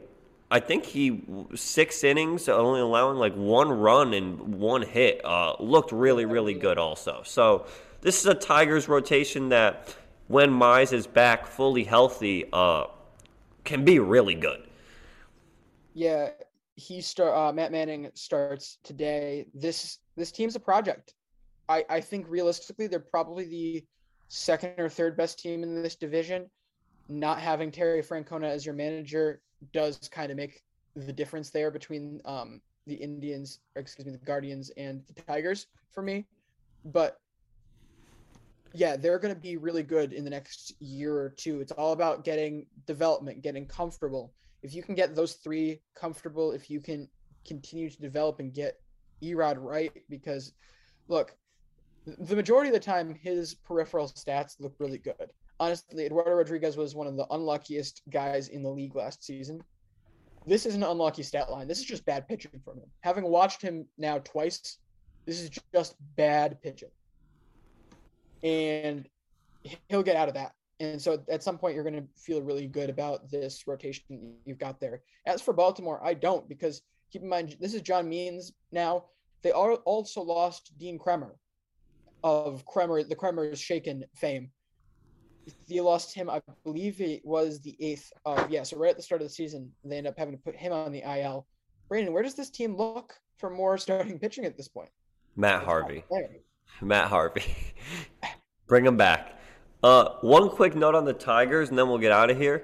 I 0.52 0.60
think 0.60 0.86
he 0.86 1.22
six 1.56 2.04
innings, 2.04 2.50
only 2.50 2.82
allowing 2.82 3.18
like 3.18 3.36
one 3.36 3.70
run 3.70 4.14
and 4.14 4.56
one 4.56 4.82
hit, 4.82 5.22
uh, 5.24 5.56
looked 5.60 5.92
really, 5.92 6.26
really 6.26 6.56
good 6.56 6.78
also. 6.78 7.22
So 7.24 7.68
this 8.02 8.20
is 8.20 8.26
a 8.26 8.34
Tigers 8.34 8.88
rotation 8.88 9.50
that, 9.50 9.96
when 10.30 10.52
Mize 10.52 10.94
is 10.94 11.08
back 11.08 11.48
fully 11.48 11.84
healthy, 11.84 12.46
uh, 12.54 12.86
can 13.64 13.84
be 13.84 14.00
really 14.00 14.36
good. 14.36 14.68
Yeah, 15.96 16.30
he 16.76 17.02
start. 17.02 17.36
Uh, 17.36 17.52
Matt 17.52 17.72
Manning 17.72 18.10
starts 18.14 18.78
today. 18.84 19.48
This 19.54 19.98
this 20.16 20.32
team's 20.32 20.56
a 20.56 20.60
project. 20.60 21.16
I 21.68 21.84
I 21.90 22.00
think 22.00 22.28
realistically 22.30 22.88
they're 22.88 23.00
probably 23.00 23.46
the 23.46 23.86
second 24.28 24.76
or 24.78 24.88
third 24.88 25.18
best 25.18 25.40
team 25.40 25.64
in 25.64 25.82
this 25.82 25.96
division. 25.96 26.50
Not 27.10 27.40
having 27.40 27.72
Terry 27.72 28.04
Francona 28.04 28.46
as 28.46 28.66
your 28.66 28.76
manager 28.76 29.42
does 29.74 29.98
kind 30.12 30.30
of 30.32 30.38
make 30.38 30.62
the 30.96 31.12
difference 31.12 31.50
there 31.50 31.72
between 31.72 32.22
um, 32.26 32.62
the 32.86 32.94
Indians, 32.94 33.60
excuse 33.76 34.06
me, 34.06 34.12
the 34.12 34.20
Guardians 34.20 34.70
and 34.78 35.04
the 35.08 35.22
Tigers 35.24 35.66
for 35.92 36.04
me. 36.04 36.28
But 36.86 37.20
yeah, 38.74 38.96
they're 38.96 39.20
going 39.20 39.34
to 39.34 39.40
be 39.40 39.58
really 39.58 39.84
good 39.84 40.14
in 40.14 40.24
the 40.24 40.30
next 40.30 40.74
year 40.80 41.16
or 41.16 41.30
two. 41.30 41.62
It's 41.62 41.72
all 41.72 41.94
about 41.94 42.24
getting 42.24 42.66
development, 42.86 43.42
getting 43.42 43.66
comfortable. 43.66 44.34
If 44.62 44.74
you 44.74 44.84
can 44.84 44.96
get 44.96 45.16
those 45.16 45.34
three 45.34 45.82
comfortable, 45.96 46.52
if 46.52 46.70
you 46.70 46.80
can 46.80 47.08
continue 47.46 47.90
to 47.90 48.02
develop 48.02 48.40
and 48.40 48.54
get 48.54 48.80
Erod 49.24 49.58
right, 49.60 49.92
because 50.10 50.54
look, 51.08 51.36
the 52.06 52.36
majority 52.36 52.70
of 52.70 52.74
the 52.74 52.80
time 52.80 53.16
his 53.16 53.56
peripheral 53.56 54.08
stats 54.08 54.60
look 54.60 54.76
really 54.80 54.98
good. 54.98 55.32
Honestly, 55.60 56.06
Eduardo 56.06 56.32
Rodriguez 56.32 56.78
was 56.78 56.96
one 56.96 57.08
of 57.08 57.18
the 57.18 57.28
unluckiest 57.32 58.04
guys 58.10 58.48
in 58.50 58.64
the 58.64 58.70
league 58.70 58.96
last 58.96 59.24
season. 59.24 59.62
This 60.46 60.66
is 60.66 60.76
an 60.76 60.84
unlucky 60.84 61.24
stat 61.24 61.52
line. 61.52 61.68
This 61.68 61.80
is 61.80 61.86
just 61.86 62.06
bad 62.06 62.28
pitching 62.28 62.62
from 62.64 62.78
him. 62.78 62.90
Having 63.02 63.26
watched 63.26 63.62
him 63.62 63.86
now 63.98 64.20
twice, 64.20 64.78
this 65.26 65.42
is 65.42 65.50
just 65.74 65.96
bad 66.16 66.62
pitching 66.62 66.90
and 68.44 69.08
he'll 69.88 70.04
get 70.04 70.16
out 70.16 70.28
of 70.28 70.34
that. 70.36 70.54
And 70.80 71.02
so 71.02 71.22
at 71.30 71.44
some 71.44 71.58
point, 71.58 71.76
you're 71.76 71.84
going 71.84 72.02
to 72.02 72.08
feel 72.16 72.42
really 72.42 72.68
good 72.68 72.90
about 72.90 73.30
this 73.30 73.68
rotation 73.68 74.36
you've 74.46 74.60
got 74.60 74.80
there. 74.80 75.02
As 75.26 75.42
for 75.42 75.54
Baltimore, 75.54 76.00
I 76.04 76.14
don't 76.14 76.48
because 76.48 76.82
keep 77.12 77.22
in 77.22 77.30
mind, 77.30 77.58
this 77.60 77.74
is 77.74 77.82
John 77.82 78.08
Means 78.08 78.54
now. 78.72 79.06
They 79.42 79.52
are 79.52 79.74
also 79.74 80.22
lost 80.22 80.78
Dean 80.78 80.98
Kremer 80.98 81.36
of 82.24 82.66
Kremer, 82.66 83.04
the 83.04 83.16
Kremer's 83.16 83.60
Shaken 83.60 84.04
fame. 84.16 84.52
They 85.68 85.80
lost 85.80 86.14
him, 86.14 86.30
I 86.30 86.42
believe 86.64 87.02
it 87.02 87.26
was 87.26 87.60
the 87.62 87.76
eighth 87.80 88.12
of, 88.26 88.50
yeah, 88.52 88.64
so 88.64 88.78
right 88.78 88.92
at 88.92 88.98
the 88.98 89.04
start 89.04 89.22
of 89.22 89.28
the 89.28 89.34
season, 89.34 89.72
they 89.84 89.98
end 89.98 90.08
up 90.08 90.18
having 90.18 90.36
to 90.36 90.44
put 90.44 90.56
him 90.56 90.72
on 90.72 90.92
the 90.92 91.02
IL. 91.02 91.48
Brandon, 91.88 92.14
where 92.14 92.22
does 92.22 92.36
this 92.36 92.50
team 92.50 92.76
look 92.76 93.16
for 93.38 93.50
more 93.50 93.78
starting 93.78 94.20
pitching 94.20 94.46
at 94.46 94.58
this 94.58 94.68
point? 94.68 94.90
Matt 95.36 95.64
Harvey. 95.64 96.04
Matt 96.82 97.10
Harvey. 97.10 97.44
Bring 98.68 98.86
him 98.86 98.98
back. 98.98 99.40
Uh, 99.82 100.16
one 100.22 100.50
quick 100.50 100.76
note 100.76 100.96
on 100.96 101.06
the 101.06 101.14
Tigers, 101.14 101.70
and 101.70 101.78
then 101.78 101.88
we'll 101.88 101.98
get 101.98 102.12
out 102.12 102.30
of 102.30 102.38
here. 102.38 102.64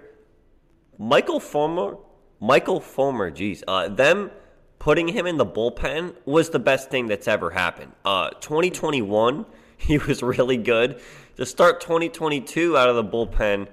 Michael 0.98 1.40
Fulmer, 1.40 1.98
Michael 2.40 2.80
Fulmer, 2.80 3.32
geez, 3.32 3.64
uh, 3.68 3.90
them 3.90 4.32
putting 4.80 5.08
him 5.08 5.26
in 5.26 5.38
the 5.38 5.46
bullpen 5.46 6.14
was 6.26 6.50
the 6.50 6.60
best 6.60 6.90
thing 6.90 7.08
that's 7.08 7.28
ever 7.28 7.50
happened. 7.50 7.92
Uh, 8.04 8.30
2021, 8.42 9.46
he 9.78 9.98
was 9.98 10.22
really 10.22 10.58
good. 10.58 11.02
To 11.38 11.46
start 11.46 11.82
2022 11.82 12.78
out 12.78 12.90
of 12.90 12.96
the 12.96 13.04
bullpen, 13.04 13.68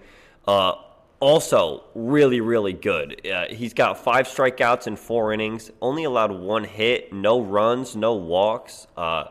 uh, 0.49 0.75
also 1.21 1.85
really, 1.95 2.41
really 2.41 2.73
good. 2.73 3.27
Uh, 3.27 3.47
he's 3.49 3.75
got 3.75 4.03
five 4.03 4.27
strikeouts 4.27 4.87
in 4.87 4.97
four 4.97 5.33
innings, 5.33 5.71
only 5.81 6.05
allowed 6.05 6.33
one 6.33 6.65
hit, 6.65 7.13
no 7.13 7.41
runs, 7.41 7.95
no 7.95 8.15
walks. 8.15 8.89
Uh, 8.97 9.25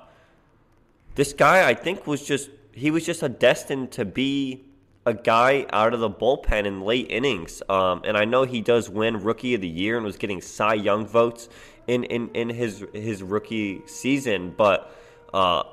this 1.15 1.33
guy, 1.33 1.67
I 1.67 1.73
think, 1.73 2.07
was 2.07 2.25
just 2.25 2.49
he 2.73 2.91
was 2.91 3.05
just 3.05 3.21
a 3.23 3.29
destined 3.29 3.91
to 3.93 4.05
be 4.05 4.63
a 5.05 5.13
guy 5.13 5.65
out 5.71 5.93
of 5.93 5.99
the 5.99 6.09
bullpen 6.09 6.65
in 6.65 6.81
late 6.81 7.07
innings. 7.09 7.61
Um, 7.67 8.03
and 8.05 8.15
I 8.15 8.25
know 8.25 8.43
he 8.43 8.61
does 8.61 8.89
win 8.89 9.17
Rookie 9.17 9.55
of 9.55 9.61
the 9.61 9.67
Year 9.67 9.97
and 9.97 10.05
was 10.05 10.17
getting 10.17 10.41
Cy 10.41 10.75
Young 10.75 11.05
votes 11.05 11.49
in 11.87 12.03
in, 12.05 12.29
in 12.29 12.49
his 12.49 12.85
his 12.93 13.23
rookie 13.23 13.81
season, 13.87 14.53
but. 14.55 14.95
Uh, 15.33 15.63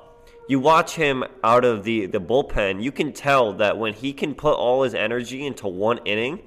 you 0.47 0.59
watch 0.59 0.95
him 0.95 1.23
out 1.43 1.63
of 1.63 1.83
the, 1.83 2.07
the 2.07 2.19
bullpen, 2.19 2.81
you 2.81 2.91
can 2.91 3.13
tell 3.13 3.53
that 3.53 3.77
when 3.77 3.93
he 3.93 4.13
can 4.13 4.33
put 4.33 4.55
all 4.55 4.81
his 4.81 4.95
energy 4.95 5.45
into 5.45 5.67
one 5.67 5.99
inning, 6.05 6.39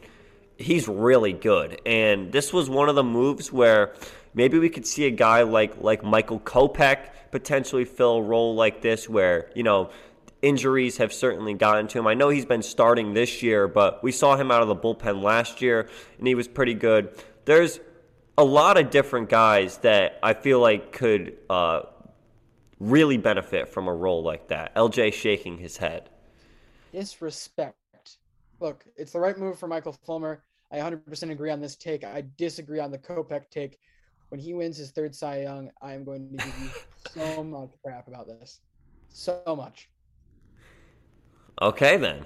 he's 0.59 0.89
really 0.89 1.33
good. 1.33 1.81
And 1.87 2.33
this 2.33 2.53
was 2.53 2.69
one 2.69 2.89
of 2.89 2.97
the 2.97 3.05
moves 3.05 3.53
where 3.53 3.95
maybe 4.35 4.59
we 4.59 4.69
could 4.71 4.87
see 4.87 5.07
a 5.07 5.11
guy 5.11 5.43
like 5.43 5.81
like 5.81 6.03
Michael 6.03 6.41
Kopech 6.41 7.11
potentially 7.33 7.85
fill 7.85 8.19
a 8.19 8.23
role 8.23 8.55
like 8.55 8.83
this 8.83 9.09
where, 9.09 9.51
you 9.57 9.65
know, 9.65 9.91
injuries 10.43 10.99
have 10.99 11.13
certainly 11.13 11.55
gotten 11.55 11.89
to 11.89 11.99
him. 11.99 12.07
I 12.07 12.15
know 12.15 12.29
he's 12.29 12.45
been 12.45 12.63
starting 12.63 13.15
this 13.15 13.43
year, 13.43 13.67
but 13.67 14.03
we 14.05 14.13
saw 14.13 14.37
him 14.37 14.53
out 14.53 14.63
of 14.63 14.69
the 14.69 14.77
bullpen 14.77 15.23
last 15.23 15.61
year 15.61 15.89
and 16.19 16.27
he 16.27 16.35
was 16.37 16.47
pretty 16.47 16.75
good. 16.75 17.11
There's 17.45 17.81
a 18.39 18.45
lot 18.45 18.77
of 18.77 18.91
different 18.91 19.29
guys 19.29 19.79
that 19.79 20.19
I 20.23 20.35
feel 20.35 20.61
like 20.61 20.93
could 20.93 21.39
uh, 21.49 21.83
really 22.79 23.17
benefit 23.17 23.69
from 23.69 23.89
a 23.89 23.95
role 23.95 24.23
like 24.23 24.49
that. 24.49 24.75
LJ 24.77 25.15
shaking 25.15 25.59
his 25.59 25.77
head. 25.79 26.11
Disrespect. 26.93 27.77
Look, 28.61 28.85
it's 28.97 29.13
the 29.13 29.21
right 29.21 29.37
move 29.37 29.59
for 29.59 29.67
Michael 29.67 29.97
Fulmer. 30.05 30.43
I 30.71 30.79
100% 30.79 31.31
agree 31.31 31.51
on 31.51 31.61
this 31.61 31.77
take. 31.77 32.05
I 32.05 32.25
disagree 32.37 32.79
on 32.79 32.91
the 32.91 32.99
Kopech 32.99 33.51
take 33.51 33.79
when 34.33 34.41
he 34.41 34.55
wins 34.55 34.79
his 34.79 34.91
third 34.93 35.15
Cy 35.15 35.43
Young, 35.43 35.71
I 35.83 35.93
am 35.93 36.05
going 36.05 36.31
to 36.31 36.37
give 36.43 36.59
you 36.59 36.71
so 37.15 37.45
much 37.45 37.69
crap 37.85 38.09
about 38.09 38.27
this. 38.27 38.61
So 39.11 39.43
much. 39.47 39.91
Okay, 41.61 41.99
then. 41.99 42.25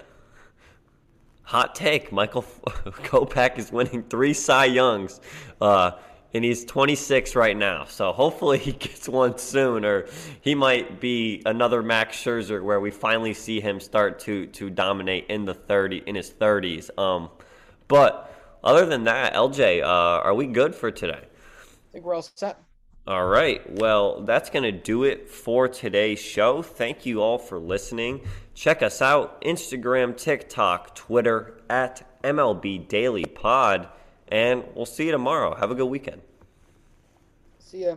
Hot 1.43 1.75
take. 1.75 2.13
Michael 2.13 2.43
Kopech 2.69 3.59
is 3.59 3.73
winning 3.73 4.05
three 4.05 4.35
Cy 4.35 4.67
Youngs. 4.67 5.21
Uh, 5.61 5.93
and 6.33 6.45
he's 6.45 6.65
26 6.65 7.35
right 7.35 7.57
now. 7.57 7.87
So 7.87 8.13
hopefully 8.13 8.59
he 8.59 8.71
gets 8.87 9.09
one 9.09 9.37
soon, 9.37 9.85
or 9.85 10.07
he 10.43 10.55
might 10.55 11.01
be 11.01 11.43
another 11.45 11.83
Max 11.83 12.17
Scherzer 12.17 12.63
where 12.63 12.79
we 12.79 12.93
finally 12.93 13.35
see 13.35 13.61
him 13.61 13.81
start 13.81 14.21
to 14.21 14.47
to 14.47 14.71
dominate 14.71 15.27
in 15.27 15.45
the 15.45 15.55
30 15.55 16.05
in 16.07 16.15
his 16.15 16.31
30s. 16.31 16.97
Um, 16.97 17.31
but 17.89 18.33
other 18.63 18.87
than 18.87 19.03
that, 19.05 19.35
LJ, 19.35 19.83
uh, 19.83 19.87
are 19.87 20.35
we 20.35 20.47
good 20.47 20.73
for 20.73 20.93
today? 20.93 21.25
Think 21.97 22.05
we're 22.05 22.15
all 22.15 22.23
set. 22.23 22.63
All 23.07 23.27
right. 23.27 23.63
Well, 23.71 24.21
that's 24.23 24.51
going 24.51 24.65
to 24.65 24.73
do 24.73 25.05
it 25.05 25.31
for 25.31 25.67
today's 25.67 26.19
show. 26.19 26.61
Thank 26.61 27.07
you 27.07 27.23
all 27.23 27.39
for 27.39 27.59
listening. 27.59 28.21
Check 28.55 28.83
us 28.83 29.01
out 29.01 29.41
Instagram, 29.41 30.15
TikTok, 30.15 30.95
Twitter 30.95 31.59
at 31.71 32.07
MLB 32.23 32.87
Daily 32.87 33.25
Pod. 33.25 33.89
And 34.29 34.65
we'll 34.75 34.85
see 34.85 35.07
you 35.07 35.13
tomorrow. 35.13 35.55
Have 35.55 35.71
a 35.71 35.75
good 35.75 35.87
weekend. 35.87 36.21
See 37.61 37.85
ya. 37.85 37.97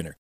winner. 0.00 0.16